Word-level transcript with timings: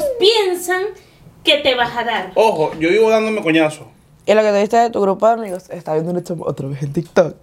ellos 0.00 0.10
piensan 0.18 0.82
que 1.44 1.58
te 1.58 1.74
vas 1.74 1.96
a 1.96 2.04
dar. 2.04 2.32
Ojo, 2.34 2.72
yo 2.78 2.88
vivo 2.90 3.10
dándome 3.10 3.42
coñazo. 3.42 3.86
Y 4.26 4.34
lo 4.34 4.42
que 4.42 4.50
te 4.50 4.60
diste 4.60 4.76
de 4.76 4.90
tu 4.90 5.00
grupo 5.00 5.26
de 5.26 5.32
amigos, 5.32 5.70
está 5.70 5.94
viendo 5.94 6.16
esto 6.16 6.36
otra 6.40 6.68
vez 6.68 6.82
en 6.82 6.92
TikTok. 6.92 7.36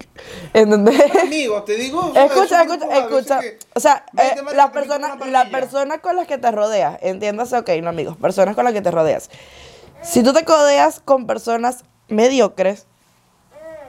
En 0.54 0.70
donde. 0.70 0.92
Amigos, 1.22 1.64
te 1.64 1.76
digo. 1.76 2.12
Escucha, 2.16 2.62
escucha, 2.62 2.98
escucha. 2.98 3.40
que 3.40 3.58
O 3.74 3.80
sea, 3.80 4.06
20 4.12 4.38
eh, 4.38 4.42
maricas 4.42 5.28
la 5.28 5.50
persona 5.50 5.98
con 5.98 6.16
las 6.16 6.26
que 6.26 6.38
te 6.38 6.50
rodeas, 6.50 6.98
entiéndase, 7.02 7.58
ok, 7.58 7.68
no 7.82 7.90
amigos, 7.90 8.16
personas 8.16 8.54
con 8.54 8.64
las 8.64 8.72
que 8.72 8.80
te 8.80 8.90
rodeas. 8.90 9.28
Si 10.02 10.22
tú 10.22 10.32
te 10.32 10.44
codeas 10.44 11.00
con 11.00 11.26
personas 11.26 11.84
mediocres, 12.08 12.86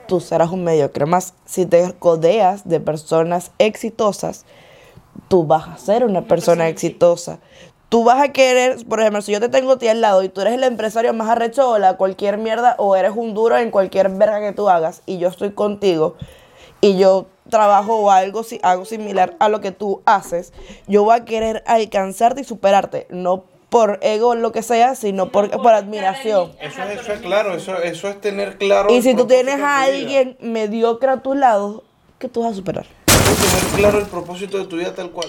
tú 0.08 0.20
serás 0.20 0.50
un 0.50 0.64
mediocre 0.64 1.06
más. 1.06 1.34
Si 1.46 1.66
te 1.66 1.94
codeas 1.98 2.68
de 2.68 2.80
personas 2.80 3.52
exitosas, 3.58 4.44
tú 5.28 5.46
vas 5.46 5.68
a 5.68 5.78
ser 5.78 6.04
una 6.04 6.22
persona 6.22 6.68
exitosa. 6.68 7.38
Tú 7.90 8.04
vas 8.04 8.20
a 8.22 8.28
querer, 8.28 8.86
por 8.86 9.00
ejemplo, 9.00 9.20
si 9.20 9.32
yo 9.32 9.40
te 9.40 9.48
tengo 9.48 9.72
a 9.72 9.78
ti 9.78 9.88
al 9.88 10.00
lado 10.00 10.22
y 10.22 10.28
tú 10.28 10.40
eres 10.42 10.54
el 10.54 10.62
empresario 10.62 11.12
más 11.12 11.28
arrecho 11.28 11.68
o 11.70 11.78
la 11.78 11.96
cualquier 11.96 12.38
mierda 12.38 12.76
o 12.78 12.94
eres 12.94 13.10
un 13.16 13.34
duro 13.34 13.58
en 13.58 13.72
cualquier 13.72 14.08
verga 14.10 14.38
que 14.40 14.52
tú 14.52 14.68
hagas 14.68 15.02
y 15.06 15.18
yo 15.18 15.26
estoy 15.26 15.50
contigo 15.50 16.14
y 16.80 16.96
yo 16.98 17.26
trabajo 17.50 17.96
o 17.96 18.10
algo, 18.12 18.44
si- 18.44 18.60
algo 18.62 18.84
similar 18.84 19.34
a 19.40 19.48
lo 19.48 19.60
que 19.60 19.72
tú 19.72 20.02
haces, 20.06 20.52
yo 20.86 21.02
voy 21.02 21.16
a 21.16 21.24
querer 21.24 21.64
alcanzarte 21.66 22.42
y 22.42 22.44
superarte, 22.44 23.08
no 23.10 23.42
por 23.70 23.98
ego 24.02 24.28
o 24.28 24.34
lo 24.36 24.52
que 24.52 24.62
sea, 24.62 24.94
sino 24.94 25.32
por, 25.32 25.50
por 25.50 25.72
admiración. 25.74 26.52
Eso 26.60 26.82
es, 26.84 27.00
eso 27.00 27.12
es 27.12 27.20
claro, 27.20 27.54
eso, 27.56 27.76
eso 27.82 28.08
es 28.08 28.20
tener 28.20 28.56
claro. 28.56 28.92
Y 28.92 29.02
si 29.02 29.16
tú 29.16 29.26
tienes 29.26 29.60
a 29.60 29.82
alguien 29.82 30.36
mediocre 30.40 31.10
a 31.10 31.16
tu 31.22 31.34
lado, 31.34 31.82
¿qué 32.20 32.28
tú 32.28 32.42
vas 32.42 32.52
a 32.52 32.54
superar? 32.54 32.86
Tener 33.06 33.74
claro 33.74 33.98
el 33.98 34.06
propósito 34.06 34.58
de 34.58 34.66
tu 34.66 34.76
vida 34.76 34.94
tal 34.94 35.10
cual. 35.10 35.28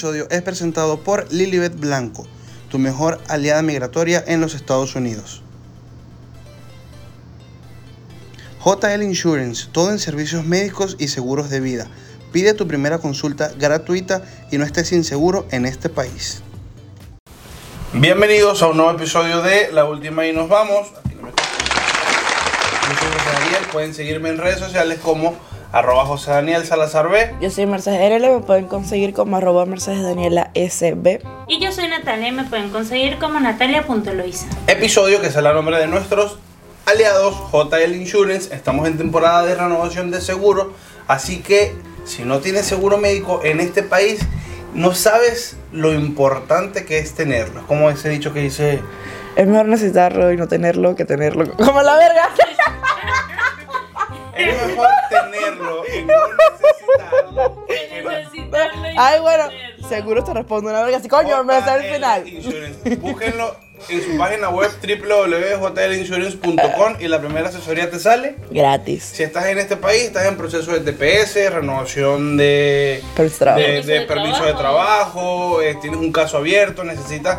Episodio 0.00 0.28
es 0.30 0.40
presentado 0.40 1.00
por 1.00 1.30
Lilibet 1.30 1.78
Blanco, 1.78 2.26
tu 2.70 2.78
mejor 2.78 3.20
aliada 3.28 3.60
migratoria 3.60 4.24
en 4.26 4.40
los 4.40 4.54
Estados 4.54 4.94
Unidos. 4.96 5.42
JL 8.64 9.02
Insurance, 9.02 9.68
todo 9.70 9.90
en 9.90 9.98
servicios 9.98 10.46
médicos 10.46 10.96
y 10.98 11.08
seguros 11.08 11.50
de 11.50 11.60
vida. 11.60 11.86
Pide 12.32 12.54
tu 12.54 12.66
primera 12.66 12.96
consulta 12.96 13.52
gratuita 13.58 14.22
y 14.50 14.56
no 14.56 14.64
estés 14.64 14.90
inseguro 14.92 15.46
en 15.50 15.66
este 15.66 15.90
país. 15.90 16.40
Bienvenidos 17.92 18.62
a 18.62 18.68
un 18.68 18.78
nuevo 18.78 18.92
episodio 18.92 19.42
de 19.42 19.70
La 19.70 19.84
Última 19.84 20.26
y 20.26 20.32
nos 20.32 20.48
vamos. 20.48 20.88
Aquí 21.04 21.14
no 21.14 21.24
me- 21.24 21.32
soy 21.32 23.08
José 23.18 23.66
pueden 23.70 23.92
seguirme 23.92 24.30
en 24.30 24.38
redes 24.38 24.60
sociales 24.60 24.98
como 25.02 25.36
arroba 25.72 26.04
José 26.04 26.30
Daniel 26.30 26.64
Salazar 26.64 27.08
B. 27.08 27.34
Yo 27.40 27.50
soy 27.50 27.66
Mercedes 27.66 28.00
RL, 28.20 28.30
me 28.30 28.40
pueden 28.40 28.66
conseguir 28.66 29.12
como 29.12 29.36
arroba 29.36 29.66
Mercedes 29.66 30.02
Daniela 30.02 30.50
SB. 30.54 31.20
Y 31.48 31.60
yo 31.60 31.72
soy 31.72 31.88
Natalia 31.88 32.28
y 32.28 32.32
me 32.32 32.44
pueden 32.44 32.70
conseguir 32.70 33.18
como 33.18 33.38
natalia.loisa. 33.40 34.46
episodio 34.66 35.20
que 35.20 35.30
sale 35.30 35.48
a 35.48 35.52
nombre 35.52 35.78
de 35.78 35.86
nuestros 35.86 36.38
aliados 36.86 37.36
JL 37.52 37.94
Insurance. 37.94 38.54
Estamos 38.54 38.86
en 38.88 38.98
temporada 38.98 39.44
de 39.44 39.54
renovación 39.54 40.10
de 40.10 40.20
seguro, 40.20 40.72
así 41.06 41.40
que 41.40 41.74
si 42.04 42.24
no 42.24 42.38
tienes 42.38 42.66
seguro 42.66 42.98
médico 42.98 43.40
en 43.44 43.60
este 43.60 43.82
país, 43.82 44.20
no 44.74 44.94
sabes 44.94 45.56
lo 45.72 45.92
importante 45.92 46.84
que 46.84 46.98
es 46.98 47.14
tenerlo. 47.14 47.60
Es 47.60 47.66
como 47.66 47.90
ese 47.90 48.08
dicho 48.08 48.32
que 48.32 48.40
dice, 48.40 48.80
Es 49.36 49.46
mejor 49.46 49.66
necesitarlo 49.66 50.32
y 50.32 50.36
no 50.36 50.48
tenerlo 50.48 50.96
que 50.96 51.04
tenerlo. 51.04 51.52
Como 51.56 51.82
la 51.82 51.96
verga. 51.96 52.30
Es 54.48 54.66
mejor 54.66 54.88
tenerlo 55.10 55.82
y 55.86 56.02
no 56.02 56.14
necesitarlo. 56.36 57.66
que 57.66 58.02
no- 58.02 58.10
Necesitarlo 58.10 58.90
y 58.90 58.94
Ay, 58.96 59.20
bueno, 59.20 59.48
tenerlo. 59.48 59.88
seguro 59.88 60.24
te 60.24 60.34
respondo 60.34 60.70
una 60.70 60.82
verga. 60.82 60.96
Así, 60.98 61.08
coño, 61.08 61.44
me 61.44 61.60
sale 61.60 61.86
el 61.88 61.94
final. 61.94 62.28
Insurance. 62.28 62.96
Búsquenlo 62.96 63.56
en 63.88 64.02
su 64.02 64.18
página 64.18 64.50
web 64.50 64.70
www.jlinsurance.com 64.82 66.96
y 67.00 67.08
la 67.08 67.18
primera 67.20 67.48
asesoría 67.48 67.90
te 67.90 67.98
sale. 67.98 68.36
Gratis. 68.50 69.04
Si 69.14 69.22
estás 69.22 69.46
en 69.46 69.58
este 69.58 69.76
país, 69.76 70.02
estás 70.04 70.26
en 70.26 70.36
proceso 70.36 70.72
de 70.78 70.92
TPS, 70.92 71.50
renovación 71.50 72.36
de, 72.36 73.02
Permiso 73.16 73.44
de 73.44 73.54
Permiso 73.54 73.88
de 73.88 74.00
permiso 74.02 74.54
trabajo, 74.56 75.62
eh, 75.62 75.76
tienes 75.80 75.98
un 76.00 76.12
caso 76.12 76.36
abierto, 76.38 76.84
necesitas 76.84 77.38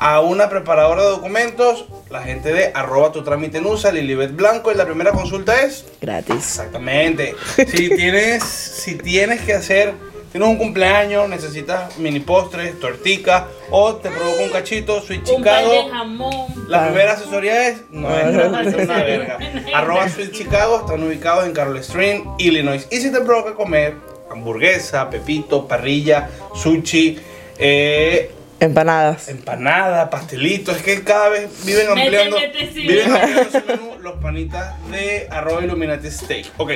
a 0.00 0.20
una 0.20 0.48
preparadora 0.48 1.02
de 1.02 1.08
documentos, 1.10 1.86
la 2.10 2.22
gente 2.22 2.52
de 2.52 2.70
arroba 2.74 3.10
tu 3.12 3.22
trámite 3.24 3.58
en 3.58 3.66
USA, 3.66 3.90
Lilibet 3.92 4.34
Blanco, 4.34 4.70
y 4.70 4.74
la 4.76 4.84
primera 4.86 5.10
consulta 5.12 5.60
es 5.62 5.84
Gratis. 6.00 6.34
exactamente. 6.36 7.34
Si 7.66 7.88
tienes, 7.90 8.44
si 8.44 8.94
tienes 8.94 9.40
que 9.40 9.54
hacer, 9.54 9.94
tienes 10.30 10.48
un 10.48 10.56
cumpleaños, 10.56 11.28
necesitas 11.28 11.98
mini 11.98 12.20
postres, 12.20 12.78
tortica, 12.78 13.48
o 13.70 13.96
te 13.96 14.08
provoca 14.10 14.42
un 14.42 14.50
cachito, 14.50 15.00
Sweet 15.00 15.28
Un 15.30 15.36
Chicago. 15.38 15.70
de 15.72 15.90
jamón. 15.90 16.46
La 16.68 16.84
Ah. 16.84 16.86
primera 16.88 17.12
asesoría 17.14 17.68
es, 17.68 17.78
no 17.90 18.08
es 18.16 18.24
Ah. 18.36 18.62
es 18.64 18.74
una 18.74 19.02
verga. 19.02 19.38
Arroba 19.74 20.08
Sweet 20.08 20.30
Chicago, 20.32 20.80
están 20.80 21.02
ubicados 21.02 21.44
en 21.46 21.52
Carol 21.52 21.82
Stream, 21.82 22.24
Illinois. 22.38 22.86
Y 22.90 22.98
si 22.98 23.10
te 23.10 23.20
provoca 23.20 23.54
comer 23.54 23.96
hamburguesa, 24.30 25.08
pepito, 25.10 25.66
parrilla, 25.66 26.28
sushi, 26.54 27.18
eh, 27.58 28.30
Empanadas. 28.60 29.28
empanada, 29.28 30.10
pastelito, 30.10 30.72
es 30.72 30.82
que 30.82 31.04
cada 31.04 31.28
vez 31.28 31.48
viven 31.64 31.88
ampliando, 31.88 32.38
mete, 32.40 32.72
sí. 32.72 32.88
viven 32.88 33.12
ampliando 33.12 33.50
su 33.52 33.66
menú 33.66 33.98
los 34.00 34.14
panitas 34.14 34.74
de 34.90 35.28
arroba 35.30 35.62
Illuminati 35.62 36.10
Steak. 36.10 36.46
Ok, 36.56 36.72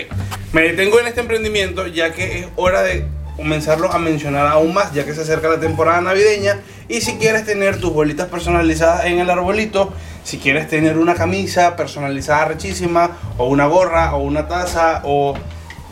me 0.53 0.63
detengo 0.63 1.01
en 1.01 1.09
este 1.09 1.21
emprendimiento 1.21 1.89
ya 1.89 2.13
que 2.13 2.39
es 2.39 2.47
hora 2.55 2.83
de 2.83 3.05
comenzarlo 3.37 3.91
a 3.93 3.99
mencionar 3.99 4.47
aún 4.47 4.75
más 4.75 4.93
ya 4.93 5.05
que 5.05 5.15
se 5.15 5.23
acerca 5.23 5.49
la 5.49 5.59
temporada 5.59 6.01
navideña 6.01 6.61
y 6.89 7.01
si 7.01 7.15
quieres 7.15 7.45
tener 7.45 7.81
tus 7.81 7.93
bolitas 7.93 8.29
personalizadas 8.29 9.07
en 9.07 9.19
el 9.19 9.29
arbolito, 9.29 9.93
si 10.23 10.39
quieres 10.39 10.69
tener 10.69 10.99
una 10.99 11.15
camisa 11.15 11.75
personalizada 11.75 12.45
rechísima 12.45 13.17
o 13.39 13.47
una 13.47 13.67
gorra 13.67 14.15
o 14.15 14.23
una 14.23 14.47
taza 14.47 15.01
o 15.05 15.35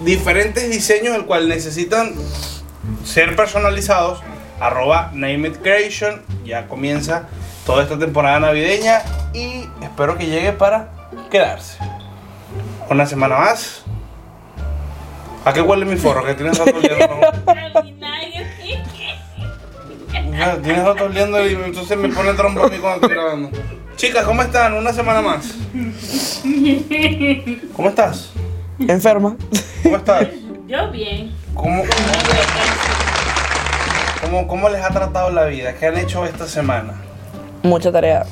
diferentes 0.01 0.71
diseños 0.71 1.17
el 1.17 1.25
cual 1.25 1.49
necesitan 1.49 2.15
ser 3.05 3.35
personalizados, 3.35 4.21
arroba 4.61 5.11
Name 5.13 5.49
It 5.49 5.63
Creation, 5.63 6.23
ya 6.45 6.69
comienza 6.69 7.29
toda 7.67 7.83
esta 7.83 7.99
temporada 7.99 8.41
navideña 8.41 9.03
y 9.33 9.67
espero 9.83 10.17
que 10.17 10.27
llegue 10.27 10.53
para 10.53 10.91
quedarse. 11.31 11.79
Una 12.89 13.07
semana 13.07 13.39
más. 13.39 13.83
¿A 15.45 15.53
qué 15.53 15.61
huele 15.63 15.87
mi 15.87 15.97
forro? 15.97 16.25
Que 16.25 16.35
tienes 16.35 16.59
rato 16.59 16.77
oliendo. 16.77 17.07
¿no? 17.09 17.53
Ya, 20.33 20.57
Tienes 20.57 20.85
rato 20.85 21.05
oliendo 21.05 21.47
y 21.47 21.53
entonces 21.53 21.99
me 21.99 22.09
pone 22.09 22.33
trompo 22.33 22.65
a 22.65 22.69
mí 22.69 22.77
cuando 22.79 22.95
estoy 22.97 23.11
grabando. 23.11 23.51
Chicas, 23.97 24.25
¿cómo 24.25 24.41
están? 24.43 24.73
Una 24.73 24.93
semana 24.93 25.21
más. 25.21 25.55
¿Cómo 27.77 27.89
estás? 27.91 28.33
Enferma. 28.79 29.37
¿Cómo 29.83 29.97
estás? 29.97 30.29
Yo 30.67 30.91
bien. 30.91 31.35
¿Cómo, 31.55 31.83
cómo, 31.83 33.00
cómo 34.47 34.69
les 34.69 34.83
ha 34.83 34.91
tratado 34.91 35.31
la 35.31 35.45
vida? 35.45 35.75
¿Qué 35.75 35.87
han 35.87 35.99
hecho 35.99 36.25
esta 36.25 36.47
semana? 36.47 36.95
Mucha 37.63 37.91
tarea. 37.93 38.25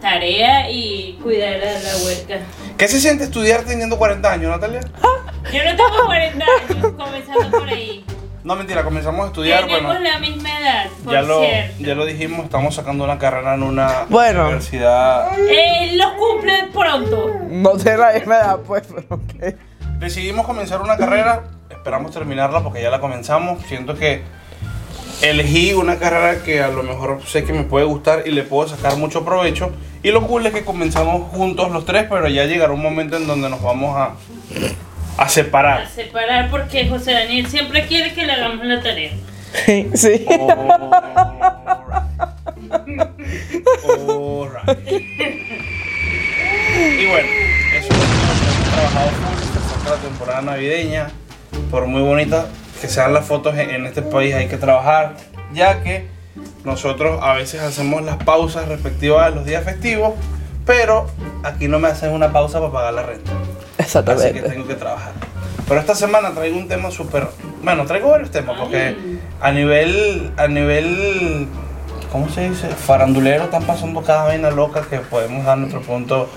Tarea 0.00 0.70
y 0.70 1.18
cuidar 1.22 1.54
a 1.54 1.72
la 1.80 1.96
huerca. 2.04 2.38
¿Qué 2.76 2.88
se 2.88 3.00
siente 3.00 3.24
estudiar 3.24 3.62
teniendo 3.62 3.98
40 3.98 4.30
años, 4.32 4.50
Natalia? 4.50 4.80
Yo 5.52 5.64
no 5.64 5.76
tengo 5.76 6.06
40 6.06 6.44
años, 6.44 6.92
comenzando 6.96 7.50
por 7.58 7.68
ahí. 7.68 8.04
No, 8.42 8.56
mentira, 8.56 8.82
comenzamos 8.82 9.22
a 9.24 9.26
estudiar, 9.26 9.66
Tenemos 9.66 9.82
bueno, 9.84 10.00
la 10.00 10.18
misma 10.18 10.48
edad, 10.60 10.86
por 11.04 11.12
ya 11.12 11.20
lo, 11.22 11.40
cierto. 11.40 11.74
ya 11.80 11.94
lo 11.94 12.06
dijimos, 12.06 12.44
estamos 12.46 12.74
sacando 12.74 13.04
una 13.04 13.18
carrera 13.18 13.54
en 13.54 13.62
una 13.62 14.06
Bueno. 14.08 14.44
universidad. 14.44 15.38
Eh, 15.38 15.92
los 15.96 16.12
cumple 16.12 16.54
pronto. 16.72 17.30
No 17.50 17.78
sé 17.78 17.98
la 17.98 18.12
misma 18.12 18.36
edad, 18.36 18.58
pues, 18.66 18.82
pero 18.88 19.04
ok. 19.10 19.54
Decidimos 19.98 20.46
comenzar 20.46 20.80
una 20.80 20.96
carrera, 20.96 21.42
esperamos 21.68 22.12
terminarla 22.12 22.62
porque 22.62 22.80
ya 22.80 22.88
la 22.90 23.00
comenzamos. 23.00 23.62
Siento 23.66 23.94
que 23.94 24.22
elegí 25.22 25.72
una 25.74 25.98
carrera 25.98 26.42
que 26.42 26.60
a 26.62 26.68
lo 26.68 26.82
mejor 26.82 27.20
sé 27.26 27.44
que 27.44 27.52
me 27.52 27.64
puede 27.64 27.84
gustar 27.84 28.22
y 28.26 28.30
le 28.30 28.42
puedo 28.42 28.68
sacar 28.68 28.96
mucho 28.96 29.24
provecho. 29.24 29.70
Y 30.02 30.10
lo 30.10 30.26
cool 30.26 30.46
es 30.46 30.52
que 30.54 30.64
comenzamos 30.64 31.30
juntos 31.30 31.70
los 31.70 31.84
tres, 31.84 32.06
pero 32.08 32.26
ya 32.28 32.44
llegará 32.46 32.72
un 32.72 32.82
momento 32.82 33.16
en 33.16 33.26
donde 33.26 33.50
nos 33.50 33.60
vamos 33.62 33.96
a, 33.96 34.14
a 35.18 35.22
A 35.24 35.28
separar. 35.28 35.88
separar 35.88 36.50
porque 36.50 36.88
José 36.88 37.12
Daniel 37.12 37.46
siempre 37.48 37.86
quiere 37.86 38.14
que 38.14 38.24
le 38.24 38.32
hagamos 38.32 38.64
la 38.66 38.82
tarea. 38.82 39.12
Sí. 39.94 40.24
Alright. 40.28 40.48
Alright. 43.84 44.78
bueno, 47.10 47.28
eso 47.76 47.88
es 47.88 47.98
lo 47.98 48.04
que 48.04 48.14
hemos 48.14 48.72
trabajado 48.72 49.08
acerca 49.10 49.90
la 49.90 49.96
temporada 49.96 50.42
navideña, 50.42 51.10
por 51.70 51.86
muy 51.86 52.02
bonita 52.02 52.46
que 52.80 52.88
sean 52.88 53.12
las 53.12 53.24
fotos 53.26 53.56
en 53.56 53.70
en 53.70 53.86
este 53.86 54.02
país 54.02 54.34
hay 54.34 54.48
que 54.48 54.56
trabajar, 54.56 55.14
ya 55.52 55.82
que 55.82 56.06
nosotros 56.64 57.20
a 57.22 57.34
veces 57.34 57.60
hacemos 57.60 58.02
las 58.02 58.16
pausas 58.16 58.68
respectivas 58.68 59.26
a 59.26 59.30
los 59.30 59.44
días 59.44 59.64
festivos, 59.64 60.14
pero 60.66 61.06
aquí 61.42 61.68
no 61.68 61.78
me 61.78 61.88
hacen 61.88 62.12
una 62.12 62.32
pausa 62.32 62.60
para 62.60 62.72
pagar 62.72 62.94
la 62.94 63.02
renta. 63.02 63.32
Así 63.32 63.76
que 63.76 63.82
Exactamente. 63.82 64.42
tengo 64.42 64.66
que 64.66 64.74
trabajar. 64.74 65.12
Pero 65.68 65.80
esta 65.80 65.94
semana 65.94 66.30
traigo 66.32 66.56
un 66.58 66.68
tema 66.68 66.90
súper. 66.90 67.28
Bueno, 67.62 67.84
traigo 67.86 68.10
varios 68.10 68.30
temas 68.30 68.58
porque 68.58 68.96
a 69.40 69.52
nivel. 69.52 70.32
A 70.36 70.48
nivel. 70.48 71.46
¿Cómo 72.10 72.28
se 72.28 72.50
dice? 72.50 72.66
Farandulero 72.68 73.44
están 73.44 73.62
pasando 73.62 74.02
cada 74.02 74.24
vaina 74.24 74.50
loca 74.50 74.82
que 74.90 74.98
podemos 74.98 75.44
dar 75.44 75.58
nuestro 75.58 75.80
punto. 75.80 76.28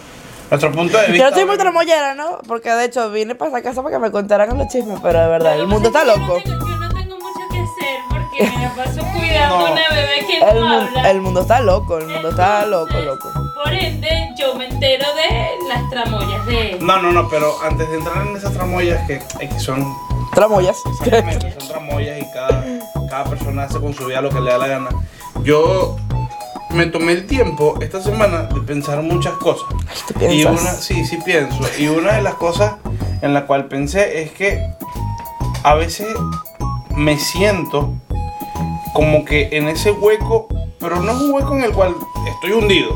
Nuestro 0.54 0.72
punto 0.72 1.00
de 1.00 1.18
Yo 1.18 1.24
no 1.24 1.30
estoy 1.30 1.46
muy 1.46 1.58
tramollera, 1.58 2.14
¿no? 2.14 2.38
Porque 2.48 2.70
de 2.70 2.86
hecho 2.86 3.10
vine 3.10 3.34
para 3.34 3.50
esta 3.50 3.64
casa 3.64 3.82
para 3.82 3.96
que 3.96 4.00
me 4.00 4.12
contaran 4.12 4.56
los 4.56 4.68
chismes, 4.68 5.00
pero 5.02 5.20
de 5.20 5.28
verdad, 5.28 5.60
el 5.60 5.66
mundo 5.66 5.88
está 5.88 6.04
loco. 6.06 6.38
Yo 6.46 6.56
no, 6.56 6.60
tengo, 6.60 6.68
yo 6.68 6.78
no 6.78 6.90
tengo 6.94 7.16
mucho 7.16 7.40
que 7.52 7.60
hacer 7.60 8.00
porque 8.08 8.44
me 8.44 8.64
la 8.64 8.76
paso 8.76 9.02
cuidando 9.18 9.56
a 9.56 9.72
una 9.72 9.90
bebé 9.90 10.26
que 10.28 10.38
El, 10.38 10.60
no 10.60 10.70
habla. 10.70 11.10
el 11.10 11.22
mundo 11.22 11.42
está 11.42 11.60
loco, 11.60 11.98
el 11.98 12.08
mundo 12.08 12.30
está 12.30 12.68
loco, 12.68 12.94
loco. 13.00 13.32
Por 13.64 13.74
ende, 13.74 14.30
yo 14.38 14.54
me 14.54 14.68
entero 14.68 15.06
de 15.16 15.68
las 15.70 15.90
tramoyas 15.90 16.46
de 16.46 16.78
No, 16.80 17.02
no, 17.02 17.12
no, 17.12 17.28
pero 17.30 17.56
antes 17.64 17.90
de 17.90 17.96
entrar 17.98 18.28
en 18.28 18.38
esas 18.38 18.54
tramoyas 18.54 19.08
que, 19.08 19.16
eh, 19.16 19.50
que 19.50 19.60
son. 19.60 19.92
Tramoyas. 20.36 20.78
Exactamente, 20.86 21.52
son 21.60 21.68
tramoyas 21.68 22.20
y 22.20 22.32
cada, 22.32 22.64
cada 23.10 23.24
persona 23.24 23.64
hace 23.64 23.80
con 23.80 23.92
su 23.96 24.06
vida 24.06 24.22
lo 24.22 24.30
que 24.30 24.40
le 24.40 24.52
da 24.52 24.60
la 24.60 24.68
gana. 24.68 24.90
Yo 25.42 25.96
me 26.74 26.88
tomé 26.88 27.14
el 27.14 27.26
tiempo 27.26 27.78
esta 27.82 28.02
semana 28.02 28.44
de 28.44 28.62
pensar 28.62 29.02
muchas 29.02 29.34
cosas. 29.34 29.68
¿Tú 30.08 30.26
Y 30.30 30.44
una, 30.46 30.60
sí, 30.60 31.06
sí 31.06 31.18
pienso. 31.24 31.60
Y 31.78 31.88
una 31.88 32.14
de 32.14 32.22
las 32.22 32.36
cosas 32.36 32.76
en 33.22 33.34
la 33.34 33.46
cual 33.46 33.66
pensé 33.66 34.24
es 34.24 34.32
que 34.32 34.60
a 35.64 35.76
veces 35.76 36.08
me 36.96 37.18
siento 37.18 37.94
como 38.94 39.26
que 39.26 39.50
en 39.52 39.68
ese 39.68 39.92
hueco, 39.92 40.48
pero 40.80 41.02
no 41.02 41.12
es 41.12 41.18
un 41.18 41.32
hueco 41.32 41.56
en 41.56 41.64
el 41.64 41.72
cual 41.72 41.96
estoy 42.28 42.52
hundido, 42.52 42.92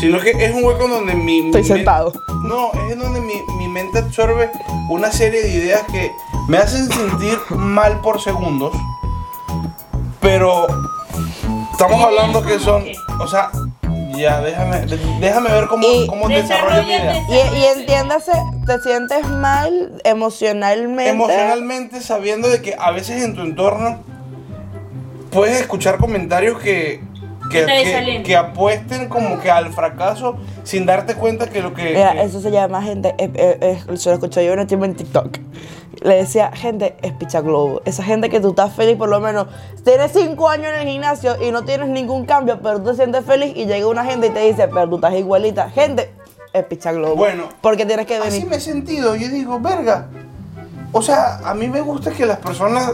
sino 0.00 0.18
que 0.18 0.30
es 0.30 0.54
un 0.54 0.64
hueco 0.64 0.84
en 0.84 0.90
donde 0.90 1.14
mi... 1.14 1.46
Estoy 1.46 1.64
sentado. 1.64 2.12
No, 2.42 2.72
es 2.72 2.92
en 2.92 2.98
donde 2.98 3.20
mi, 3.20 3.34
mi 3.58 3.68
mente 3.68 3.98
absorbe 3.98 4.50
una 4.88 5.12
serie 5.12 5.42
de 5.42 5.50
ideas 5.50 5.82
que 5.92 6.10
me 6.48 6.58
hacen 6.58 6.90
sentir 6.90 7.38
mal 7.50 8.00
por 8.00 8.20
segundos, 8.20 8.74
pero 10.20 10.66
estamos 11.72 12.02
hablando 12.02 12.42
que 12.42 12.58
son, 12.58 12.84
o 13.20 13.26
sea, 13.26 13.50
ya 14.16 14.40
déjame, 14.40 14.86
déjame 15.20 15.50
ver 15.50 15.66
cómo, 15.66 15.86
Y- 15.86 16.06
cómo 16.06 16.28
desarrollo 16.28 16.82
mi 16.82 16.88
idea. 16.94 17.16
Y 17.28 17.78
entiéndase, 17.78 18.32
te 18.66 18.80
sientes 18.80 19.28
mal 19.28 19.92
emocionalmente. 20.04 21.08
emocionalmente 21.10 22.00
sabiendo 22.00 22.48
de 22.48 22.62
que 22.62 22.74
a 22.78 22.90
veces 22.92 23.22
en 23.22 23.34
tu 23.34 23.42
entorno 23.42 23.98
puedes 25.30 25.60
escuchar 25.60 25.98
comentarios 25.98 26.58
que 26.58 27.02
que, 27.50 28.36
apuesten 28.36 29.08
como 29.08 29.38
que 29.40 29.50
al 29.50 29.72
fracaso 29.72 30.36
sin 30.64 30.86
darte 30.86 31.14
cuenta 31.14 31.48
que 31.48 31.62
lo 31.62 31.72
que, 31.74 31.84
Mira, 31.94 32.12
que- 32.12 32.22
eso 32.22 32.40
se 32.40 32.50
llama 32.50 32.82
gente. 32.82 33.14
eh, 33.18 33.30
eh, 33.34 33.78
eh, 33.88 33.96
se 33.96 34.08
lo 34.10 34.14
escuché 34.16 34.44
yo 34.44 34.52
en 34.52 34.60
un 34.60 34.66
tiempo 34.66 34.84
en 34.84 34.94
TikTok. 34.94 35.38
Le 36.02 36.16
decía, 36.16 36.50
gente, 36.54 36.96
es 37.02 37.12
picha 37.12 37.40
globo. 37.40 37.80
Esa 37.86 38.02
gente 38.02 38.28
que 38.28 38.38
tú 38.40 38.50
estás 38.50 38.72
feliz, 38.74 38.96
por 38.96 39.08
lo 39.08 39.18
menos. 39.18 39.46
Tienes 39.84 40.12
cinco 40.12 40.48
años 40.48 40.66
en 40.74 40.86
el 40.86 40.88
gimnasio 40.88 41.36
y 41.42 41.50
no 41.50 41.64
tienes 41.64 41.88
ningún 41.88 42.26
cambio, 42.26 42.60
pero 42.62 42.78
tú 42.82 42.90
te 42.90 42.96
sientes 42.96 43.24
feliz 43.24 43.52
y 43.56 43.64
llega 43.66 43.86
una 43.88 44.04
gente 44.04 44.26
y 44.26 44.30
te 44.30 44.40
dice, 44.40 44.68
pero 44.68 44.88
tú 44.88 44.96
estás 44.96 45.14
igualita. 45.14 45.70
Gente, 45.70 46.10
es 46.52 46.64
picha 46.64 46.92
globo. 46.92 47.16
Bueno, 47.16 47.48
Porque 47.62 47.86
tienes 47.86 48.06
que 48.06 48.16
así 48.16 48.30
venir. 48.30 48.46
me 48.48 48.56
he 48.56 48.60
sentido 48.60 49.14
yo 49.16 49.28
digo 49.28 49.58
verga 49.60 50.06
o 50.92 51.02
sea 51.02 51.38
a 51.44 51.52
mí 51.54 51.68
me 51.68 51.80
gusta 51.82 52.10
que 52.12 52.24
las 52.24 52.38
personas 52.38 52.92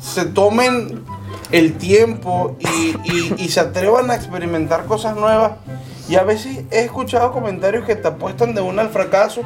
se 0.00 0.24
tomen 0.24 1.04
el 1.50 1.74
tiempo 1.74 2.56
y, 2.58 3.48
se 3.48 3.60
atrevan 3.60 4.10
a 4.10 4.16
experimentar 4.16 4.86
cosas 4.86 5.16
nuevas 5.16 5.52
y 6.08 6.16
a 6.16 6.22
veces 6.22 6.64
he 6.70 6.80
escuchado 6.80 7.32
comentarios 7.32 7.84
que 7.84 7.94
te 7.94 8.08
apuestan 8.08 8.54
de 8.54 8.60
una 8.60 8.82
al 8.82 8.90
fracaso 8.90 9.42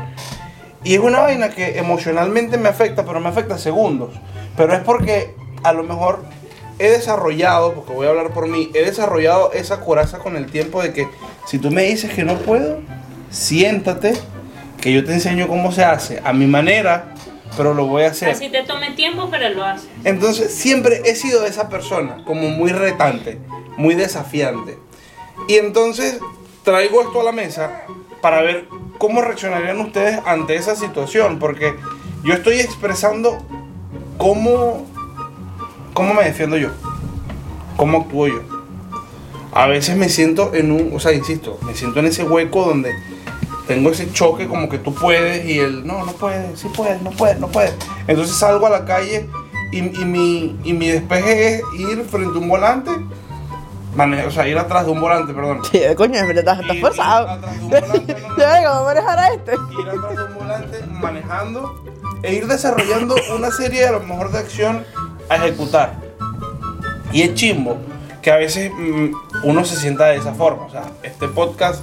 y 0.84 0.94
es 0.94 1.00
una 1.00 1.20
vaina 1.20 1.50
que 1.50 1.78
emocionalmente 1.78 2.56
me 2.56 2.68
afecta, 2.68 3.04
pero 3.04 3.20
me 3.20 3.28
afecta 3.28 3.58
segundos. 3.58 4.10
Pero 4.56 4.72
es 4.72 4.80
porque 4.80 5.34
a 5.62 5.72
lo 5.72 5.82
mejor 5.82 6.22
he 6.78 6.88
desarrollado, 6.88 7.74
porque 7.74 7.92
voy 7.92 8.06
a 8.06 8.10
hablar 8.10 8.30
por 8.30 8.46
mí, 8.46 8.70
he 8.74 8.84
desarrollado 8.84 9.52
esa 9.52 9.80
coraza 9.80 10.18
con 10.18 10.36
el 10.36 10.46
tiempo 10.46 10.82
de 10.82 10.92
que 10.92 11.08
si 11.46 11.58
tú 11.58 11.70
me 11.70 11.82
dices 11.82 12.12
que 12.12 12.24
no 12.24 12.36
puedo, 12.36 12.80
siéntate, 13.30 14.14
que 14.80 14.92
yo 14.92 15.04
te 15.04 15.12
enseño 15.12 15.48
cómo 15.48 15.72
se 15.72 15.84
hace, 15.84 16.22
a 16.24 16.32
mi 16.32 16.46
manera, 16.46 17.14
pero 17.58 17.74
lo 17.74 17.86
voy 17.86 18.04
a 18.04 18.10
hacer. 18.10 18.30
Así 18.30 18.48
te 18.48 18.62
tome 18.62 18.92
tiempo, 18.92 19.28
pero 19.30 19.48
lo 19.50 19.64
haces. 19.64 19.90
Entonces 20.04 20.54
siempre 20.54 21.02
he 21.04 21.16
sido 21.16 21.44
esa 21.44 21.68
persona, 21.68 22.22
como 22.24 22.48
muy 22.50 22.70
retante, 22.70 23.40
muy 23.76 23.96
desafiante. 23.96 24.78
Y 25.48 25.56
entonces 25.56 26.20
traigo 26.62 27.02
esto 27.02 27.20
a 27.20 27.24
la 27.24 27.32
mesa 27.32 27.82
para 28.20 28.42
ver 28.42 28.68
cómo 28.98 29.22
reaccionarían 29.22 29.80
ustedes 29.80 30.20
ante 30.24 30.54
esa 30.54 30.76
situación, 30.76 31.40
porque 31.40 31.74
yo 32.22 32.34
estoy 32.34 32.60
expresando 32.60 33.38
cómo, 34.18 34.86
cómo 35.94 36.14
me 36.14 36.22
defiendo 36.22 36.56
yo, 36.56 36.70
cómo 37.76 38.02
actúo 38.02 38.28
yo. 38.28 38.42
A 39.52 39.66
veces 39.66 39.96
me 39.96 40.08
siento 40.08 40.54
en 40.54 40.70
un, 40.70 40.94
o 40.94 41.00
sea, 41.00 41.12
insisto, 41.12 41.58
me 41.62 41.74
siento 41.74 41.98
en 41.98 42.06
ese 42.06 42.22
hueco 42.22 42.64
donde 42.64 42.94
tengo 43.68 43.90
ese 43.90 44.10
choque 44.12 44.48
como 44.48 44.68
que 44.68 44.78
tú 44.78 44.92
puedes 44.94 45.44
y 45.44 45.60
él, 45.60 45.86
no, 45.86 46.04
no 46.04 46.12
puedes, 46.12 46.58
sí 46.58 46.68
puedes, 46.74 47.00
no 47.02 47.10
puedes, 47.10 47.38
no 47.38 47.46
puedes. 47.48 47.74
Entonces 48.08 48.34
salgo 48.36 48.66
a 48.66 48.70
la 48.70 48.84
calle 48.84 49.28
y, 49.70 49.78
y 49.78 50.04
mi, 50.04 50.58
y 50.64 50.72
mi 50.72 50.88
despeje 50.88 51.56
es 51.56 51.62
ir 51.78 52.02
frente 52.04 52.36
a 52.38 52.40
un 52.40 52.48
volante, 52.48 52.90
mane- 53.94 54.24
o 54.26 54.30
sea, 54.30 54.48
ir 54.48 54.56
atrás 54.58 54.86
de 54.86 54.92
un 54.92 55.00
volante, 55.00 55.32
perdón. 55.34 55.60
Sí, 55.70 55.80
coño, 55.96 56.20
estás 56.20 56.60
y 56.74 56.80
forzado. 56.80 57.28
atrás 57.28 57.58
de 57.58 57.64
un 57.64 57.70
volante, 57.70 58.16
no, 58.38 58.62
no. 58.78 58.84
Manejar 58.84 59.18
a 59.18 59.28
este. 59.34 59.52
Ir 59.52 59.88
atrás 59.90 60.16
de 60.16 60.24
un 60.24 60.34
volante 60.34 60.84
manejando 60.90 61.84
e 62.22 62.34
ir 62.34 62.46
desarrollando 62.46 63.14
una 63.36 63.50
serie 63.50 63.86
a 63.86 63.92
lo 63.92 64.00
mejor 64.00 64.32
de 64.32 64.38
acción 64.38 64.84
a 65.28 65.36
ejecutar. 65.36 65.94
Y 67.12 67.22
es 67.22 67.34
chimbo 67.34 67.76
que 68.22 68.32
a 68.32 68.36
veces 68.36 68.70
mm, 68.76 69.10
uno 69.44 69.64
se 69.64 69.76
sienta 69.76 70.06
de 70.06 70.16
esa 70.16 70.32
forma. 70.34 70.64
O 70.64 70.70
sea, 70.70 70.84
este 71.02 71.28
podcast, 71.28 71.82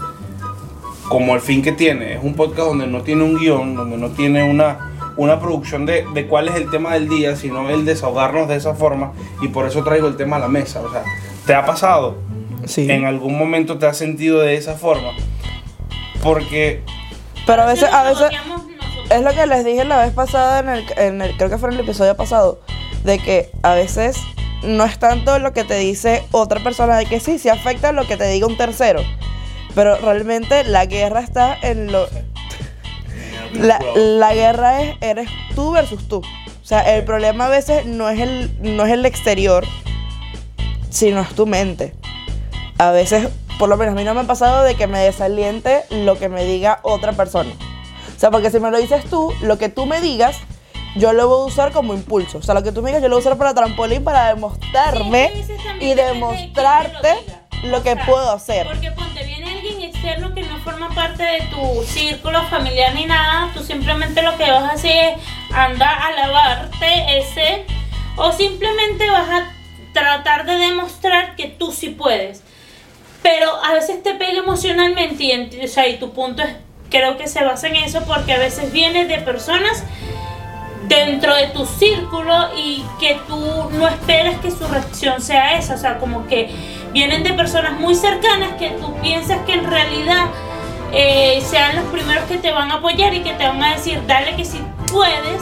como 1.09 1.35
el 1.35 1.41
fin 1.41 1.61
que 1.61 1.71
tiene, 1.71 2.13
es 2.13 2.23
un 2.23 2.33
podcast 2.33 2.69
donde 2.69 2.87
no 2.87 3.01
tiene 3.01 3.23
un 3.23 3.37
guion, 3.37 3.75
donde 3.75 3.97
no 3.97 4.09
tiene 4.09 4.43
una, 4.49 5.13
una 5.17 5.39
producción 5.39 5.85
de, 5.85 6.05
de 6.13 6.27
cuál 6.27 6.47
es 6.47 6.55
el 6.55 6.69
tema 6.69 6.93
del 6.93 7.07
día, 7.07 7.35
sino 7.35 7.69
el 7.69 7.85
desahogarnos 7.85 8.47
de 8.47 8.55
esa 8.55 8.73
forma. 8.73 9.13
Y 9.41 9.49
por 9.49 9.65
eso 9.65 9.83
traigo 9.83 10.07
el 10.07 10.17
tema 10.17 10.37
a 10.37 10.39
la 10.39 10.47
mesa. 10.47 10.81
O 10.81 10.91
sea, 10.91 11.03
¿te 11.45 11.53
ha 11.53 11.65
pasado? 11.65 12.17
Sí. 12.65 12.89
¿En 12.89 13.05
algún 13.05 13.37
momento 13.37 13.77
te 13.77 13.85
has 13.85 13.97
sentido 13.97 14.39
de 14.39 14.55
esa 14.55 14.73
forma? 14.75 15.11
Porque 16.23 16.81
Pero 17.45 17.61
a 17.61 17.65
veces, 17.67 17.91
a 17.91 18.03
veces, 18.03 18.31
es 19.11 19.21
lo 19.21 19.31
que 19.33 19.45
les 19.45 19.63
dije 19.63 19.85
la 19.85 20.03
vez 20.03 20.13
pasada 20.13 20.59
en 20.59 20.69
el, 20.69 20.85
en 20.97 21.21
el, 21.21 21.37
creo 21.37 21.49
que 21.49 21.57
fue 21.59 21.69
en 21.69 21.75
el 21.75 21.81
episodio 21.81 22.15
pasado, 22.15 22.59
de 23.03 23.19
que 23.19 23.51
a 23.61 23.75
veces 23.75 24.17
no 24.63 24.83
es 24.85 24.97
tanto 24.97 25.37
lo 25.37 25.53
que 25.53 25.63
te 25.63 25.77
dice 25.77 26.23
otra 26.31 26.63
persona, 26.63 26.97
de 26.97 27.05
que 27.05 27.19
sí, 27.19 27.37
sí 27.37 27.49
afecta 27.49 27.91
lo 27.91 28.07
que 28.07 28.17
te 28.17 28.27
diga 28.27 28.47
un 28.47 28.57
tercero, 28.57 29.01
pero 29.75 29.97
realmente 29.97 30.63
la 30.63 30.85
guerra 30.85 31.19
está 31.19 31.55
en 31.61 31.91
lo... 31.91 32.07
La, 33.53 33.79
la 33.95 34.33
guerra 34.33 34.81
es, 34.81 34.97
eres 35.01 35.29
tú 35.53 35.71
versus 35.71 36.07
tú. 36.07 36.17
O 36.17 36.67
sea, 36.67 36.95
el 36.95 37.03
problema 37.03 37.45
a 37.45 37.49
veces 37.49 37.85
no 37.85 38.09
es 38.09 38.19
el, 38.19 38.75
no 38.75 38.85
es 38.85 38.91
el 38.91 39.05
exterior, 39.05 39.65
sino 40.89 41.21
es 41.21 41.29
tu 41.29 41.45
mente. 41.45 41.93
A 42.77 42.91
veces, 42.91 43.29
por 43.59 43.69
lo 43.69 43.77
menos 43.77 43.93
a 43.93 43.95
mí 43.95 44.03
no 44.03 44.13
me 44.13 44.21
ha 44.21 44.23
pasado 44.23 44.63
de 44.63 44.75
que 44.75 44.87
me 44.87 44.99
desaliente 44.99 45.83
lo 45.91 46.17
que 46.17 46.27
me 46.27 46.43
diga 46.43 46.79
otra 46.81 47.13
persona. 47.13 47.51
O 48.15 48.19
sea, 48.19 48.31
porque 48.31 48.49
si 48.49 48.59
me 48.59 48.71
lo 48.71 48.77
dices 48.77 49.05
tú, 49.05 49.31
lo 49.41 49.57
que 49.57 49.69
tú 49.69 49.85
me 49.85 50.01
digas, 50.01 50.37
yo 50.95 51.13
lo 51.13 51.27
voy 51.27 51.43
a 51.43 51.45
usar 51.45 51.71
como 51.71 51.93
impulso. 51.93 52.39
O 52.39 52.41
sea, 52.41 52.55
lo 52.55 52.63
que 52.63 52.71
tú 52.71 52.81
me 52.81 52.89
digas, 52.89 53.03
yo 53.03 53.09
lo 53.09 53.15
voy 53.15 53.23
a 53.23 53.27
usar 53.27 53.37
para 53.37 53.53
trampolín 53.53 54.03
para 54.03 54.33
demostrarme 54.33 55.43
Sí, 55.45 55.53
y 55.81 55.93
demostrarte. 55.93 57.09
Lo 57.65 57.83
que 57.83 57.95
puedo 57.95 58.31
hacer. 58.31 58.65
Porque 58.67 58.91
ponte, 58.91 59.23
viene 59.23 59.51
alguien 59.51 59.81
externo 59.81 60.33
que 60.33 60.43
no 60.43 60.59
forma 60.59 60.89
parte 60.89 61.23
de 61.23 61.41
tu 61.51 61.83
círculo 61.83 62.43
familiar 62.47 62.93
ni 62.93 63.05
nada, 63.05 63.51
tú 63.53 63.63
simplemente 63.63 64.21
lo 64.21 64.37
que 64.37 64.49
vas 64.49 64.63
a 64.63 64.73
hacer 64.73 65.15
es 65.15 65.23
andar 65.53 65.97
a 66.01 66.11
lavarte 66.11 67.17
ese, 67.17 67.65
o 68.17 68.31
simplemente 68.31 69.09
vas 69.09 69.29
a 69.29 69.53
tratar 69.93 70.45
de 70.45 70.55
demostrar 70.55 71.35
que 71.35 71.47
tú 71.47 71.71
sí 71.71 71.89
puedes. 71.89 72.43
Pero 73.21 73.51
a 73.63 73.73
veces 73.73 74.03
te 74.03 74.13
pega 74.13 74.39
emocionalmente 74.39 75.23
y, 75.23 75.65
o 75.65 75.67
sea, 75.67 75.87
y 75.87 75.97
tu 75.97 76.11
punto 76.13 76.43
es, 76.43 76.55
creo 76.91 77.17
que 77.17 77.27
se 77.27 77.43
basa 77.43 77.67
en 77.67 77.77
eso 77.77 78.03
porque 78.05 78.33
a 78.33 78.37
veces 78.37 78.71
viene 78.71 79.05
de 79.05 79.17
personas 79.19 79.83
dentro 80.87 81.33
de 81.35 81.47
tu 81.47 81.65
círculo 81.65 82.49
y 82.55 82.83
que 82.99 83.19
tú 83.27 83.69
no 83.71 83.87
esperes 83.87 84.37
que 84.39 84.51
su 84.51 84.67
reacción 84.67 85.21
sea 85.21 85.57
esa. 85.57 85.75
O 85.75 85.77
sea, 85.77 85.97
como 85.97 86.27
que 86.27 86.49
vienen 86.95 87.23
de 87.23 87.33
personas 87.33 87.77
muy 87.77 87.93
cercanas 87.93 88.53
que 88.57 88.69
tú 88.69 88.95
piensas 89.01 89.39
que 89.45 89.51
en 89.51 89.69
realidad 89.69 90.27
eh, 90.93 91.43
sean 91.45 91.75
los 91.75 91.83
primeros 91.91 92.23
que 92.23 92.37
te 92.37 92.53
van 92.53 92.71
a 92.71 92.75
apoyar 92.75 93.13
y 93.13 93.19
que 93.19 93.33
te 93.33 93.45
van 93.45 93.61
a 93.61 93.75
decir, 93.75 94.01
dale 94.07 94.33
que 94.37 94.45
si 94.45 94.61
puedes 94.89 95.41